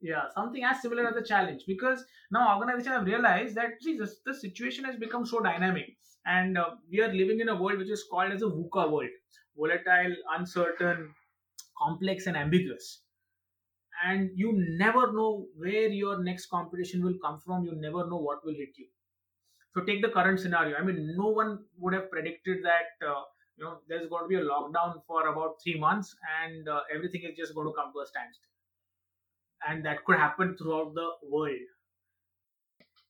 [0.00, 1.64] yeah something as similar as a challenge.
[1.66, 5.96] Because now organizations have realized that this, the situation has become so dynamic.
[6.24, 9.10] And uh, we are living in a world which is called as a VUCA world
[9.56, 11.14] volatile uncertain
[11.78, 13.02] complex and ambiguous.
[14.04, 17.64] And you never know where your next competition will come from.
[17.64, 18.86] You never know what will hit you.
[19.74, 20.76] So take the current scenario.
[20.76, 23.22] I mean no one would have predicted that uh,
[23.56, 27.22] you know there's going to be a lockdown for about 3 months and uh, everything
[27.22, 28.50] is just going to come to a standstill.
[29.66, 31.68] And that could happen throughout the world.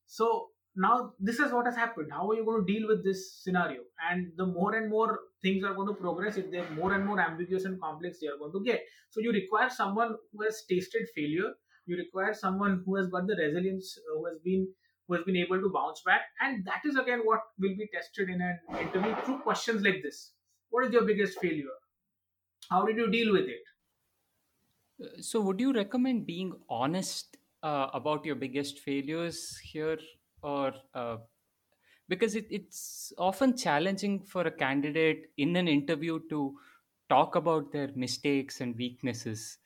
[0.06, 2.10] So now this is what has happened.
[2.12, 3.80] How are you going to deal with this scenario?
[4.10, 7.20] And the more and more things are going to progress if they're more and more
[7.20, 8.82] ambiguous and complex they are going to get.
[9.10, 11.52] So you require someone who has tasted failure.
[11.86, 14.68] You require someone who has got the resilience uh, who has been
[15.08, 16.22] who has been able to bounce back.
[16.40, 20.32] And that is again what will be tested in an interview through questions like this.
[20.70, 21.76] What is your biggest failure?
[22.70, 23.62] How did you deal with it?
[25.02, 29.98] Uh, So, would you recommend being honest uh, about your biggest failures here,
[30.42, 31.18] or uh,
[32.08, 36.56] because it, it's often challenging for a candidate in an interview to
[37.08, 39.58] talk about their mistakes and weaknesses?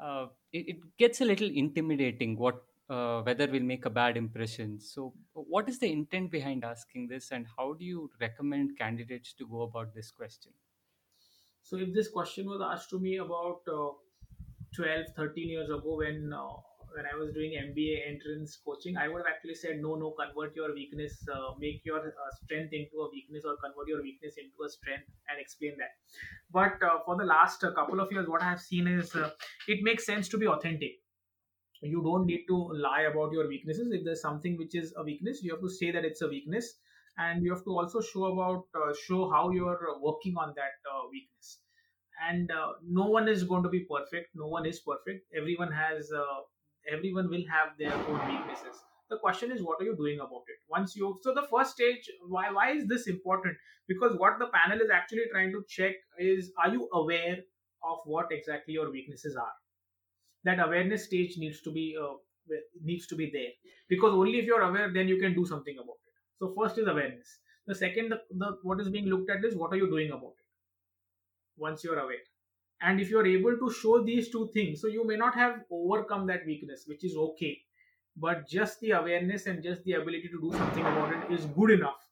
[0.00, 2.36] Uh, it, it gets a little intimidating.
[2.36, 4.78] What uh, whether we'll make a bad impression.
[4.78, 9.46] So, what is the intent behind asking this, and how do you recommend candidates to
[9.46, 10.52] go about this question?
[11.62, 13.90] so if this question was asked to me about uh,
[14.74, 16.56] 12 13 years ago when uh,
[16.96, 20.54] when i was doing mba entrance coaching i would have actually said no no convert
[20.56, 24.64] your weakness uh, make your uh, strength into a weakness or convert your weakness into
[24.66, 25.96] a strength and explain that.
[26.50, 29.30] But uh, for the last uh, couple of years what i have seen is uh,
[29.68, 31.00] it makes sense to be authentic.
[31.82, 33.92] You don't need to lie about your weaknesses.
[33.92, 36.78] If there's something which is a weakness you have to say that it's a weakness
[37.18, 41.60] and you have to also show about show how you're working on that weakness.
[42.22, 44.30] And uh, no one is going to be perfect.
[44.34, 45.26] No one is perfect.
[45.34, 46.40] Everyone has uh,
[46.90, 48.80] everyone will have their own weaknesses.
[49.10, 50.58] The question is what are you doing about it?
[50.68, 53.56] Once you so the first stage why why is this important?
[53.88, 57.38] Because what the panel is actually trying to check is are you aware
[57.84, 59.52] of what exactly your weaknesses are?
[60.44, 62.14] That awareness stage needs to be uh,
[62.82, 63.52] needs to be there.
[63.88, 66.14] Because only if you're aware then you can do something about it.
[66.38, 67.38] So first is awareness.
[67.66, 70.36] The second the, the what is being looked at is what are you doing about
[70.38, 70.48] it?
[71.58, 72.31] Once you're aware
[72.82, 76.26] and if you're able to show these two things so you may not have overcome
[76.26, 77.58] that weakness which is okay.
[78.16, 81.70] But just the awareness and just the ability to do something about it is good
[81.70, 82.06] enough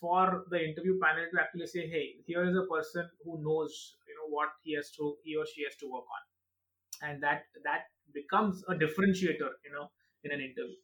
[0.00, 4.14] for the interview panel to actually say hey here is a person who knows you
[4.16, 7.10] know what he has to he or she has to work on.
[7.10, 9.90] And that that becomes a differentiator you know
[10.24, 10.76] in an interview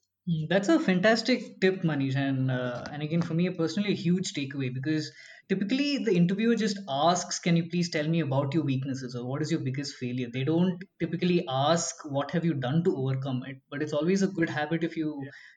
[0.49, 4.73] That's a fantastic tip, Manish, and uh, and again for me personally a huge takeaway
[4.73, 5.11] because
[5.49, 9.41] typically the interviewer just asks, "Can you please tell me about your weaknesses or what
[9.43, 13.57] is your biggest failure?" They don't typically ask, "What have you done to overcome it?"
[13.71, 15.11] But it's always a good habit if you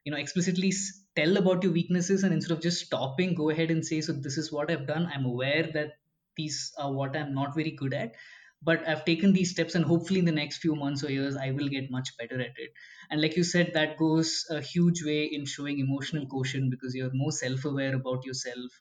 [0.05, 0.71] you know explicitly
[1.17, 4.37] tell about your weaknesses and instead of just stopping, go ahead and say, "So this
[4.37, 5.05] is what I've done.
[5.13, 5.97] I'm aware that
[6.37, 8.13] these are what I'm not very good at."
[8.63, 11.51] But I've taken these steps, and hopefully, in the next few months or years, I
[11.51, 12.71] will get much better at it.
[13.09, 17.13] And like you said that goes a huge way in showing emotional quotient because you're
[17.13, 18.71] more self-aware about yourself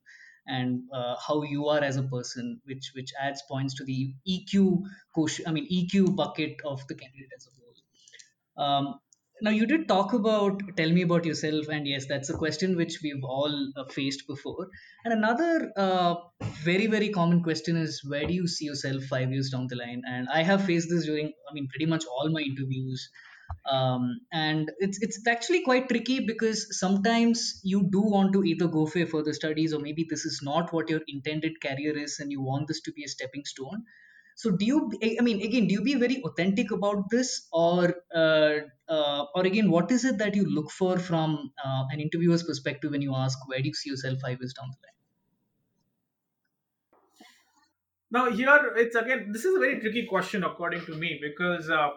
[0.46, 4.82] and uh, how you are as a person which which adds points to the eq
[5.14, 8.66] quotient i mean eq bucket of the candidate as a whole.
[8.66, 9.00] Um,
[9.42, 13.00] now, you did talk about tell me about yourself, and yes, that's a question which
[13.02, 14.68] we've all uh, faced before.
[15.04, 16.14] And another uh,
[16.64, 20.02] very, very common question is where do you see yourself five years down the line?
[20.06, 23.08] And I have faced this during, I mean, pretty much all my interviews.
[23.70, 28.86] Um, and it's it's actually quite tricky because sometimes you do want to either go
[28.86, 32.40] for further studies or maybe this is not what your intended career is and you
[32.40, 33.84] want this to be a stepping stone
[34.40, 34.76] so do you
[35.20, 37.48] i mean again do you be very authentic about this?
[37.52, 42.00] Or uh, uh, or again what is it that you look for from uh, an
[42.00, 44.96] interviewer's perspective when you ask where do you see yourself five years down the line?
[48.18, 51.90] Now here it's again this is a very tricky question according to me because uh,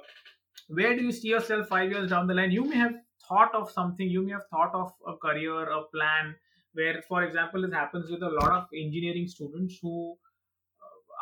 [0.67, 2.51] where do you see yourself five years down the line?
[2.51, 6.35] You may have thought of something you may have thought of a career a plan
[6.73, 9.97] where for example this happens with a lot of engineering students who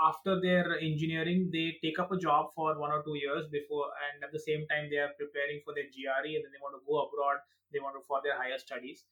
[0.07, 4.23] after their engineering they take up a job for one or two years before and
[4.23, 6.83] at the same time they are preparing for their gre and then they want to
[6.87, 7.37] go abroad
[7.71, 9.05] they want to for their higher studies.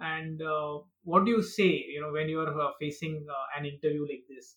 [0.00, 4.02] And uh, what do you say you know when you're uh, facing uh, an interview
[4.02, 4.56] like this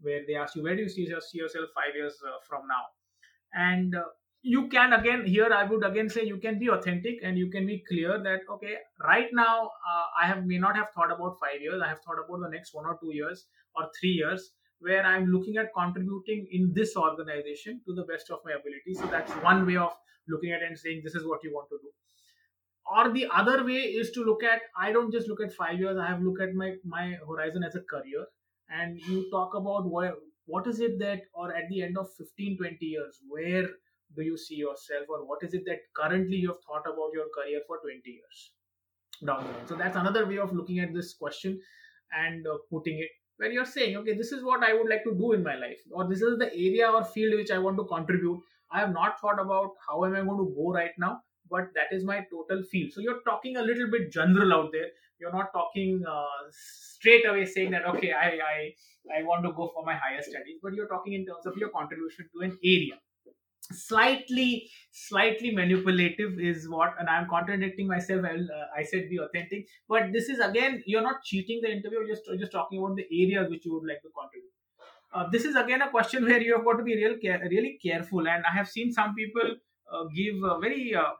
[0.00, 2.84] where they ask you where do you see yourself five years uh, from now?
[3.54, 4.04] And uh,
[4.42, 7.66] you can again here i would again say you can be authentic and you can
[7.66, 8.74] be clear that okay
[9.06, 12.16] right now uh, i have may not have thought about five years i have thought
[12.24, 13.44] about the next one or two years
[13.76, 18.40] or three years where i'm looking at contributing in this organization to the best of
[18.44, 18.94] my ability.
[18.94, 19.92] So that's one way of
[20.28, 21.90] looking at it and saying this is what you want to do.
[22.92, 25.98] Or the other way is to look at i don't just look at five years
[25.98, 28.26] i have looked at my my horizon as a career.
[28.72, 30.14] And you talk about what
[30.46, 33.68] what is it that or at the end of 15 20 years where
[34.16, 35.06] do you see yourself?
[35.08, 38.52] Or what is it that currently you have thought about your career for 20 years?
[39.24, 39.66] Down the line.
[39.66, 41.60] So that's another way of looking at this question
[42.12, 43.10] and uh, putting it
[43.40, 45.82] where you're saying okay this is what i would like to do in my life
[45.90, 49.20] or this is the area or field which i want to contribute i have not
[49.20, 51.14] thought about how am i going to go right now
[51.50, 52.92] but that is my total field.
[52.92, 54.86] So you're talking a little bit general out there.
[55.18, 58.56] You're not talking uh, straight away saying that okay I, I
[59.18, 61.70] i want to go for my higher studies but you're talking in terms of your
[61.70, 62.96] contribution to an area
[63.72, 69.68] slightly slightly manipulative is what and i'm contradicting myself I, uh, I said be authentic.
[69.88, 72.96] But this is again you're not cheating the interview you're just you're just talking about
[72.96, 74.52] the areas which you would like to contribute.
[75.12, 77.78] Uh, this is again a question where you have got to be real care, really
[77.82, 78.28] careful.
[78.28, 79.56] And i have seen some people
[79.92, 81.12] uh, give uh, very uh,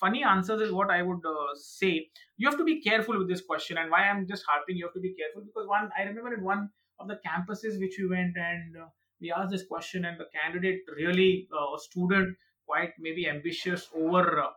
[0.00, 2.08] funny answers is what i would uh, say.
[2.36, 4.94] You have to be careful with this question and why i'm just harping you have
[4.94, 5.42] to be careful.
[5.44, 8.76] Because one i remember in one of the campuses which we went and
[9.20, 14.40] we asked this question and the candidate really uh, a student quite maybe ambitious over
[14.40, 14.50] uh,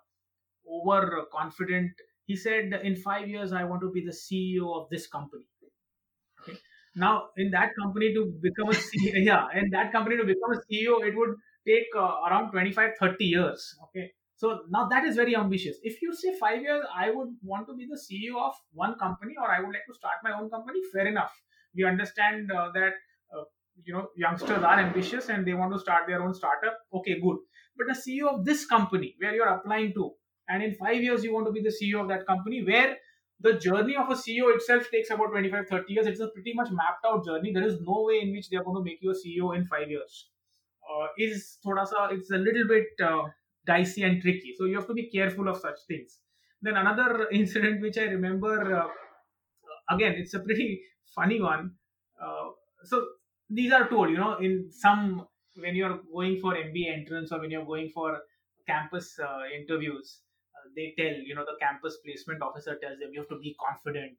[0.69, 1.91] over confident.
[2.26, 5.47] He said in 5 years i want to be the ceo of this company.
[6.41, 6.58] Okay.
[6.95, 10.62] Now in that company to become a ceo yeah in that company to become a
[10.65, 11.36] ceo it would
[11.67, 13.75] take uh, around 25 30 years.
[13.86, 14.12] Okay.
[14.36, 15.77] So now that is very ambitious.
[15.83, 18.54] If you say 5 years i would want to be the ceo of
[18.86, 21.33] one company or i would like to start my own company fair enough.
[21.75, 22.94] We understand uh, that
[23.84, 26.78] you know youngsters are ambitious and they want to start their own startup.
[26.94, 27.38] Okay good.
[27.78, 30.12] But the ceo of this company where you're applying to
[30.50, 32.98] and in 5 years you want to be the ceo of that company where
[33.40, 36.08] the journey of a ceo itself takes about 25 30 years.
[36.08, 37.52] It's a pretty much mapped out journey.
[37.54, 39.90] There is no way in which they're going to make you a ceo in 5
[39.90, 40.28] years.
[40.92, 43.24] Uh, is thoda sa it's a little bit uh,
[43.65, 44.54] dicey and tricky.
[44.58, 46.19] So you have to be careful of such things.
[46.62, 48.88] Then another incident which I remember, uh,
[49.96, 50.82] again, it's a pretty
[51.15, 51.72] funny one.
[52.22, 52.50] Uh,
[52.84, 53.06] so
[53.54, 57.52] these are told, you know, in some when you're going for MBA entrance or when
[57.52, 58.19] you're going for
[58.67, 60.21] campus uh, interviews,
[60.56, 63.56] uh, they tell, you know, the campus placement officer tells them you have to be
[63.60, 64.17] confident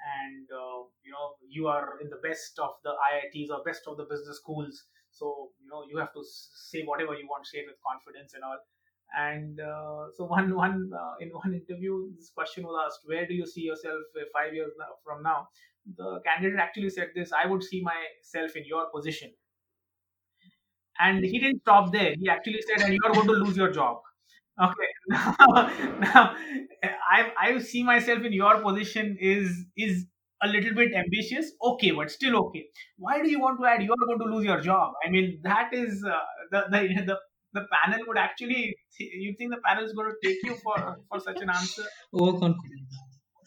[0.00, 3.96] and uh, you know you are in the best of the IITs or best of
[3.96, 4.84] the business schools.
[5.10, 8.34] So you know you have to say whatever you want, to say it with confidence
[8.34, 8.58] and all.
[9.16, 13.34] And uh, so one one uh, in one interview, this question was asked: Where do
[13.34, 14.00] you see yourself
[14.32, 14.72] five years
[15.04, 15.48] from now?
[15.96, 19.32] The candidate actually said this: I would see myself in your position.
[20.98, 22.14] And he didn't stop there.
[22.18, 24.00] He actually said, "And you are going to lose your job."
[24.62, 24.88] Okay.
[25.08, 26.36] now,
[27.10, 30.06] I I see myself in your position is is
[30.42, 31.52] a little bit ambitious.
[31.70, 32.66] Okay, but still okay.
[32.98, 33.82] Why do you want to add?
[33.82, 34.92] You are going to lose your job.
[35.06, 36.18] I mean, that is uh,
[36.52, 37.18] the, the the
[37.52, 38.76] the panel would actually.
[38.98, 41.84] You think the panel is going to take you for for such an answer?
[42.14, 42.88] Overconfident.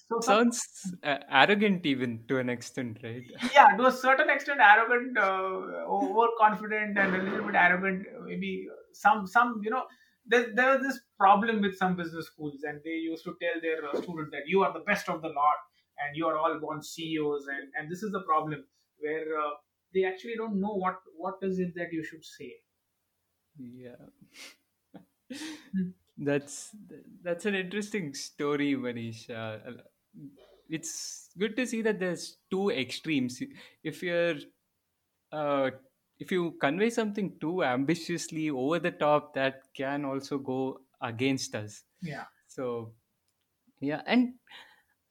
[0.09, 0.61] So sounds
[1.03, 3.23] uh, arrogant even to an extent, right?
[3.53, 8.05] Yeah, to a certain extent, arrogant, uh, overconfident, and a little bit arrogant.
[8.25, 9.83] Maybe some some you know
[10.25, 13.85] there, there was this problem with some business schools and they used to tell their
[13.85, 15.59] uh, students that you are the best of the lot
[15.99, 18.63] and you are all born ceos and, and this is the problem
[18.99, 19.51] where uh,
[19.93, 22.51] they actually don't know what what is it that you should say
[23.57, 23.95] yeah.
[26.17, 26.75] That's
[27.23, 29.29] that's an interesting story manish.
[29.29, 29.81] Uh,
[30.69, 33.41] it's good to see that there's two extremes.
[33.83, 34.35] If you're
[35.31, 35.71] uh,
[36.19, 41.83] if you convey something too ambitiously over the top that can also go against us.
[42.01, 42.25] Yeah.
[42.47, 42.93] So
[43.81, 44.33] yeah and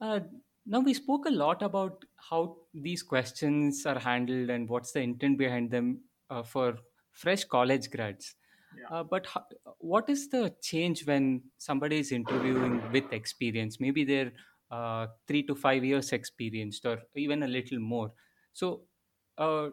[0.01, 0.21] uh,
[0.67, 5.39] now we spoke a lot about how these questions are handled and what's the intent
[5.39, 6.79] behind them uh, for
[7.13, 8.35] fresh college grads
[8.79, 8.99] yeah.
[8.99, 9.45] uh, but how,
[9.79, 14.33] what is the change when somebody is interviewing with experience maybe they're
[14.71, 18.13] uh, three to five years experienced or even a little more
[18.53, 18.83] so
[19.39, 19.69] uh,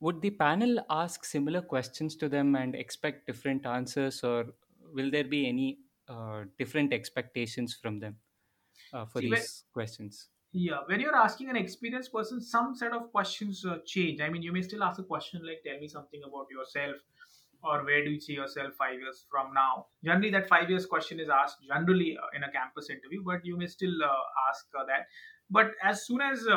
[0.00, 4.46] would the panel ask similar questions to them and expect different answers, or
[4.92, 5.78] will there be any
[6.08, 8.16] uh, different expectations from them
[8.92, 10.28] uh, for See, these when, questions?
[10.58, 14.22] Yeah, when you're asking an experienced person, some set of questions uh, change.
[14.22, 16.96] I mean, you may still ask a question like, "Tell me something about yourself,"
[17.62, 21.20] or "Where do you see yourself five years from now?" Generally, that five years question
[21.20, 24.86] is asked generally uh, in a campus interview, but you may still uh, ask uh,
[24.92, 25.06] that.
[25.50, 26.48] But as soon as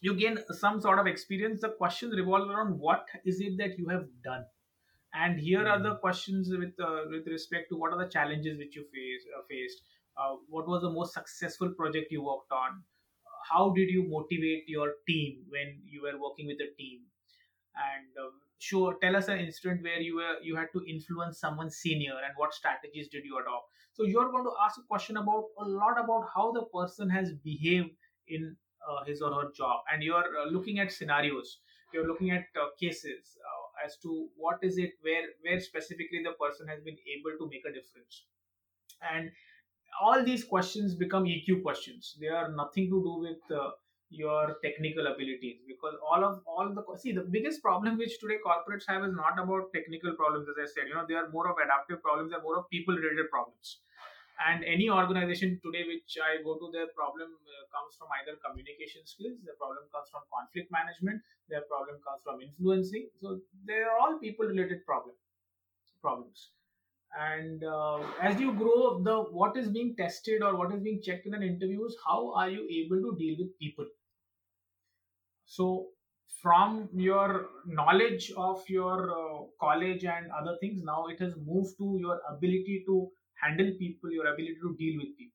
[0.00, 3.88] you gain some sort of experience the questions revolve around what is it that you
[3.88, 4.44] have done
[5.14, 6.00] and here are the hmm.
[6.00, 9.80] questions with uh, with respect to what are the challenges which you face, uh, faced
[10.16, 12.82] uh, what was the most successful project you worked on
[13.50, 17.00] how did you motivate your team when you were working with a team?
[17.74, 21.70] And um, sure tell us an incident where you were you had to influence someone
[21.70, 23.66] senior and what strategies did you adopt?
[23.92, 27.32] So you're going to ask a question about a lot about how the person has
[27.32, 27.90] behaved
[28.28, 28.56] in
[28.88, 29.80] uh, his or her job.
[29.92, 31.58] And you're uh, looking at scenarios.
[31.92, 36.34] You're looking at uh, cases uh, as to what is it where where specifically the
[36.40, 38.24] person has been able to make a difference.
[39.00, 39.30] And
[40.00, 42.16] all these questions become eq questions.
[42.20, 43.70] They are nothing to do with uh,
[44.10, 48.88] your technical abilities because all of all the see the biggest problem which today corporates
[48.88, 50.88] have is not about technical problems as i said.
[50.88, 53.80] You know they are more of adaptive problems they're more of people related problems.
[54.38, 59.04] And any organization today which i go to their problem uh, comes from either communication
[59.04, 63.10] skills their problem comes from conflict management their problem comes from influencing.
[63.20, 65.16] So they are all people related problem
[66.00, 66.52] problems
[67.16, 71.26] and uh, as you grow the what is being tested or what is being checked
[71.26, 73.86] in an interview is how are you able to deal with people
[75.46, 75.86] so
[76.42, 81.96] from your knowledge of your uh, college and other things now it has moved to
[81.98, 83.08] your ability to
[83.42, 85.34] handle people, your ability to deal with people.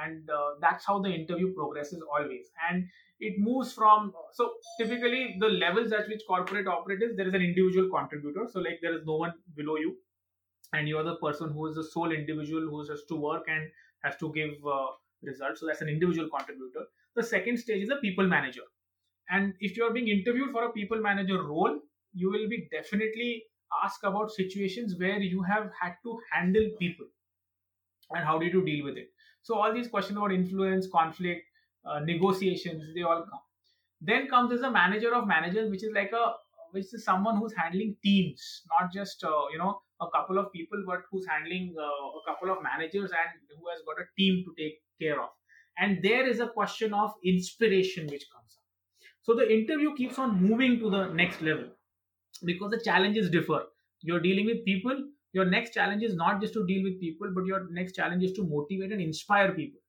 [0.00, 2.46] And uh, that's how the interview progresses always.
[2.70, 2.86] And
[3.18, 7.42] it moves from, so typically the levels at which corporate operate is there is an
[7.42, 8.46] individual contributor.
[8.50, 9.96] So, like, there is no one below you,
[10.72, 13.70] and you're the person who is the sole individual who has to work and
[14.02, 14.86] has to give uh,
[15.22, 15.60] results.
[15.60, 16.86] So, that's an individual contributor.
[17.16, 18.62] The second stage is a people manager.
[19.30, 21.80] And if you're being interviewed for a people manager role,
[22.12, 23.44] you will be definitely
[23.84, 27.06] ask about situations where you have had to handle people
[28.10, 29.12] and how did you deal with it
[29.42, 31.46] so all these questions about influence conflict
[31.84, 33.40] uh, negotiations they all come
[34.00, 36.34] then comes as a manager of managers which is like a
[36.72, 40.82] which is someone who's handling teams not just uh, you know a couple of people
[40.86, 44.54] but who's handling uh, a couple of managers and who has got a team to
[44.62, 45.28] take care of.
[45.78, 48.64] And there is a question of inspiration which comes up.
[49.22, 51.66] So the interview keeps on moving to the next level
[52.44, 53.64] because the challenges differ.
[54.02, 54.96] You're dealing with people.
[55.32, 58.32] Your next challenge is not just to deal with people but your next challenge is
[58.32, 59.80] to motivate and inspire people.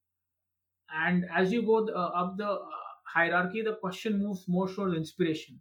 [0.93, 2.59] And as you go uh, up the uh,
[3.13, 5.59] hierarchy the question moves more towards inspiration.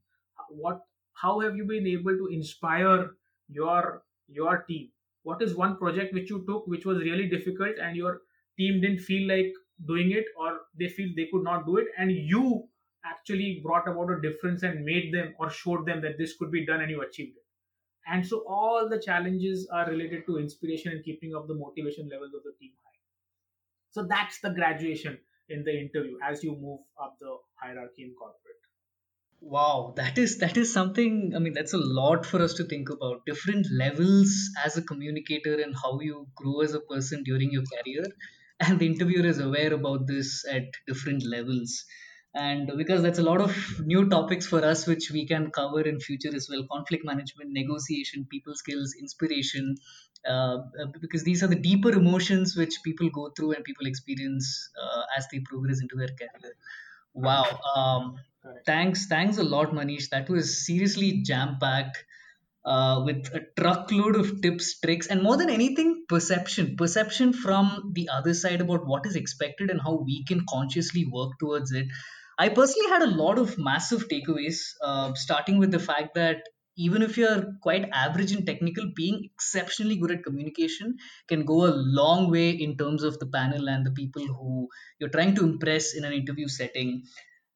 [0.49, 0.81] What
[1.21, 3.11] how have you been able to inspire
[3.49, 4.89] your your team?
[5.23, 8.21] What is one project which you took which was really difficult and your
[8.59, 9.53] team didn't feel like
[9.87, 12.69] doing it or they feel they could not do it and you
[13.05, 16.67] actually brought about a difference and made them or showed them that this could be
[16.67, 17.45] done and you achieved it?
[18.07, 22.35] And so all the challenges are related to inspiration and keeping up the motivation levels
[22.35, 22.99] of the team high.
[23.91, 25.19] So that's the graduation
[25.49, 28.60] in the interview as you move up the hierarchy in corporate
[29.43, 31.33] Wow, that is that is something.
[31.35, 33.25] I mean, that's a lot for us to think about.
[33.27, 34.35] Different levels
[34.65, 38.05] as a communicator and how you grow as a person during your career,
[38.61, 41.85] and the interviewer is aware about this at different levels.
[42.35, 46.01] And because that's a lot of new topics for us, which we can cover in
[46.01, 49.75] future as well: conflict management, negotiation, people skills, inspiration.
[50.29, 50.59] Uh,
[51.01, 55.27] because these are the deeper emotions which people go through and people experience uh, as
[55.33, 56.53] they progress into their career.
[57.15, 57.47] Wow.
[57.75, 58.17] Um,
[58.67, 60.09] thanks, thanks a lot, Manish.
[60.11, 62.05] That was seriously jam-packed
[62.65, 66.77] uh, with a truckload of tips, tricks, and more than anything, perception.
[66.77, 71.39] Perception from the other side about what is expected and how we can consciously work
[71.39, 71.87] towards it.
[72.39, 76.39] I personally had a lot of massive takeaways, uh, starting with the fact that
[76.77, 80.97] even if you're quite average in technical, being exceptionally good at communication
[81.29, 84.69] can go a long way in terms of the panel and the people who
[84.99, 87.03] you're trying to impress in an interview setting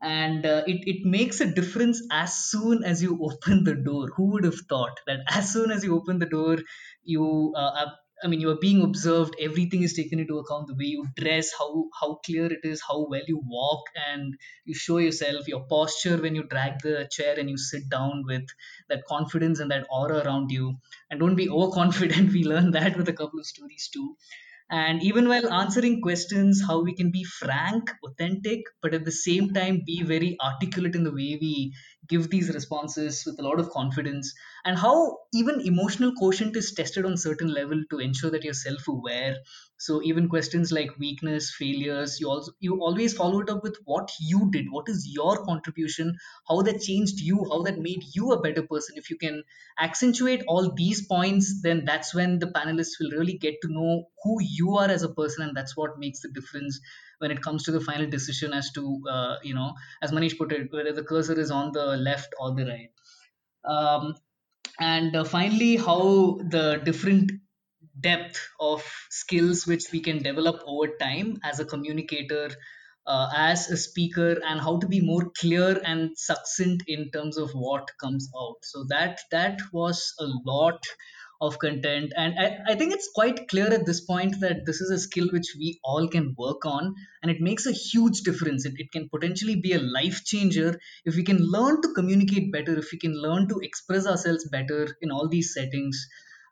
[0.05, 4.09] and uh, it, it makes a difference as soon as you open the door.
[4.17, 6.59] Who would have thought that as soon as you open the door
[7.03, 10.75] you uh, are- i mean you are being observed everything is taken into account the
[10.81, 11.69] way you dress how
[12.01, 16.35] how clear it is how well you walk and you show yourself your posture when
[16.39, 18.47] you drag the chair and you sit down with
[18.89, 20.77] that confidence and that aura around you.
[21.11, 22.33] And don't be overconfident.
[22.39, 24.17] We learned that with a couple of stories too
[24.71, 29.53] and even while answering questions how we can be frank authentic but at the same
[29.53, 31.75] time be very articulate in the way we
[32.09, 34.35] give these responses with a lot of confidence
[34.65, 39.37] and how even emotional quotient is tested on certain level to ensure that you're self-aware.
[39.79, 44.11] So even questions like weakness failures you also you always follow it up with what
[44.21, 44.67] you did.
[44.71, 46.17] What is your contribution?
[46.49, 47.45] How that changed you?
[47.51, 48.97] How that made you a better person?
[48.97, 49.43] If you can
[49.79, 54.39] accentuate all these points, then that's when the panelists will really get to know who
[54.41, 56.81] you are as a person, and that's what makes the difference
[57.19, 60.53] when it comes to the final decision as to, uh, you know, as Manish put
[60.53, 62.91] it, whether the cursor is on the left or the right.
[63.65, 64.15] Um,
[64.81, 67.33] and uh, finally, how the different
[68.01, 72.51] depth of skills which we can develop over time as a communicator
[73.07, 77.51] uh, as a speaker and how to be more clear and succinct in terms of
[77.53, 80.83] what comes out so that that was a lot
[81.41, 82.13] of content.
[82.17, 85.29] And I, I think it's quite clear at this point that this is a skill
[85.33, 88.65] which we all can work on and it makes a huge difference.
[88.65, 92.79] It, it can potentially be a life changer if we can learn to communicate better
[92.79, 96.07] if we can learn to express ourselves better in all these settings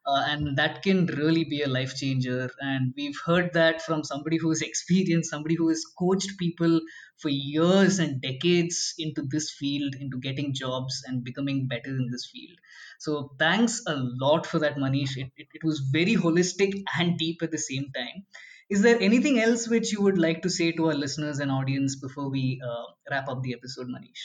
[0.06, 2.50] uh, and that can really be a life changer.
[2.60, 6.80] And we've heard that from somebody who is experienced somebody who has coached people
[7.18, 12.28] for years and decades into this field into getting jobs and becoming better in this
[12.32, 12.58] field.
[12.98, 15.16] So thanks a lot for that manish.
[15.16, 18.26] It, it, it was very holistic and deep at the same time.
[18.70, 21.96] Is there anything else which you would like to say to our listeners and audience
[21.96, 24.22] before we uh, wrap up the episode manish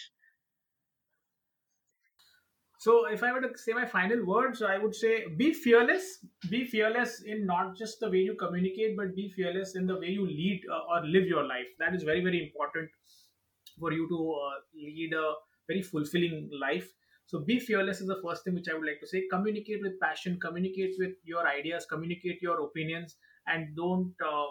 [2.79, 6.19] So, if I were to say my final words, I would say be fearless.
[6.49, 10.09] Be fearless in not just the way you communicate, but be fearless in the way
[10.09, 11.65] you lead uh, or live your life.
[11.79, 12.89] That is very, very important
[13.79, 15.33] for you to uh, lead a
[15.67, 16.87] very fulfilling life.
[17.25, 19.23] So, be fearless is the first thing which I would like to say.
[19.31, 23.15] Communicate with passion, communicate with your ideas, communicate your opinions,
[23.47, 24.47] and don't uh,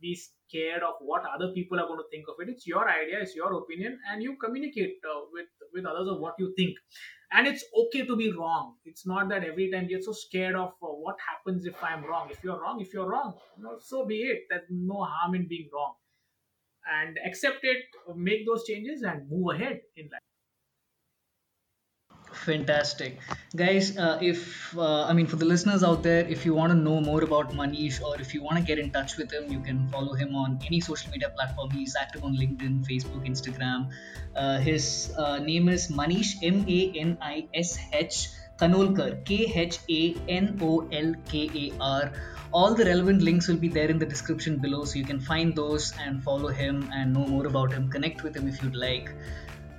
[0.00, 2.48] be scared of what other people are going to think of it.
[2.50, 6.34] It's your idea, it's your opinion, and you communicate uh, with with others of what
[6.38, 6.76] you think.
[7.32, 8.74] And it's okay to be wrong.
[8.84, 12.28] It's not that every time you're so scared of uh, what happens if I'm wrong.
[12.30, 13.34] If you're wrong, if you're wrong,
[13.80, 14.44] so be it.
[14.48, 15.94] There's no harm in being wrong.
[16.88, 17.82] And accept it,
[18.14, 20.25] make those changes, and move ahead in life.
[22.44, 23.18] Fantastic.
[23.56, 26.78] Guys, uh, if, uh, I mean, for the listeners out there, if you want to
[26.78, 29.60] know more about Manish or if you want to get in touch with him, you
[29.60, 31.70] can follow him on any social media platform.
[31.70, 33.90] He's active on LinkedIn, Facebook, Instagram.
[34.36, 38.28] Uh, his uh, name is Manish, M A N I S H
[38.60, 42.12] Khanolkar, K H A N O L K A R.
[42.52, 45.54] All the relevant links will be there in the description below, so you can find
[45.54, 47.90] those and follow him and know more about him.
[47.90, 49.10] Connect with him if you'd like.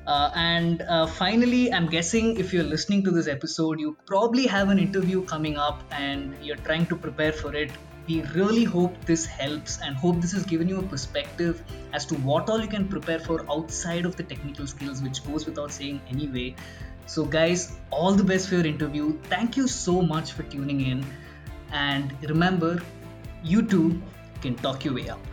[0.08, 4.70] Uh, and uh, finally, I'm guessing if you're listening to this episode, you probably have
[4.70, 7.72] an interview coming up and you're trying to prepare for it.
[8.08, 12.16] We really hope this helps and hope this has given you a perspective as to
[12.16, 16.00] what all you can prepare for outside of the technical skills, which goes without saying
[16.10, 16.56] anyway.
[17.06, 19.20] So, guys, all the best for your interview.
[19.24, 21.06] Thank you so much for tuning in.
[21.74, 22.82] And remember,
[23.44, 24.02] you too
[24.42, 25.27] can talk your way up.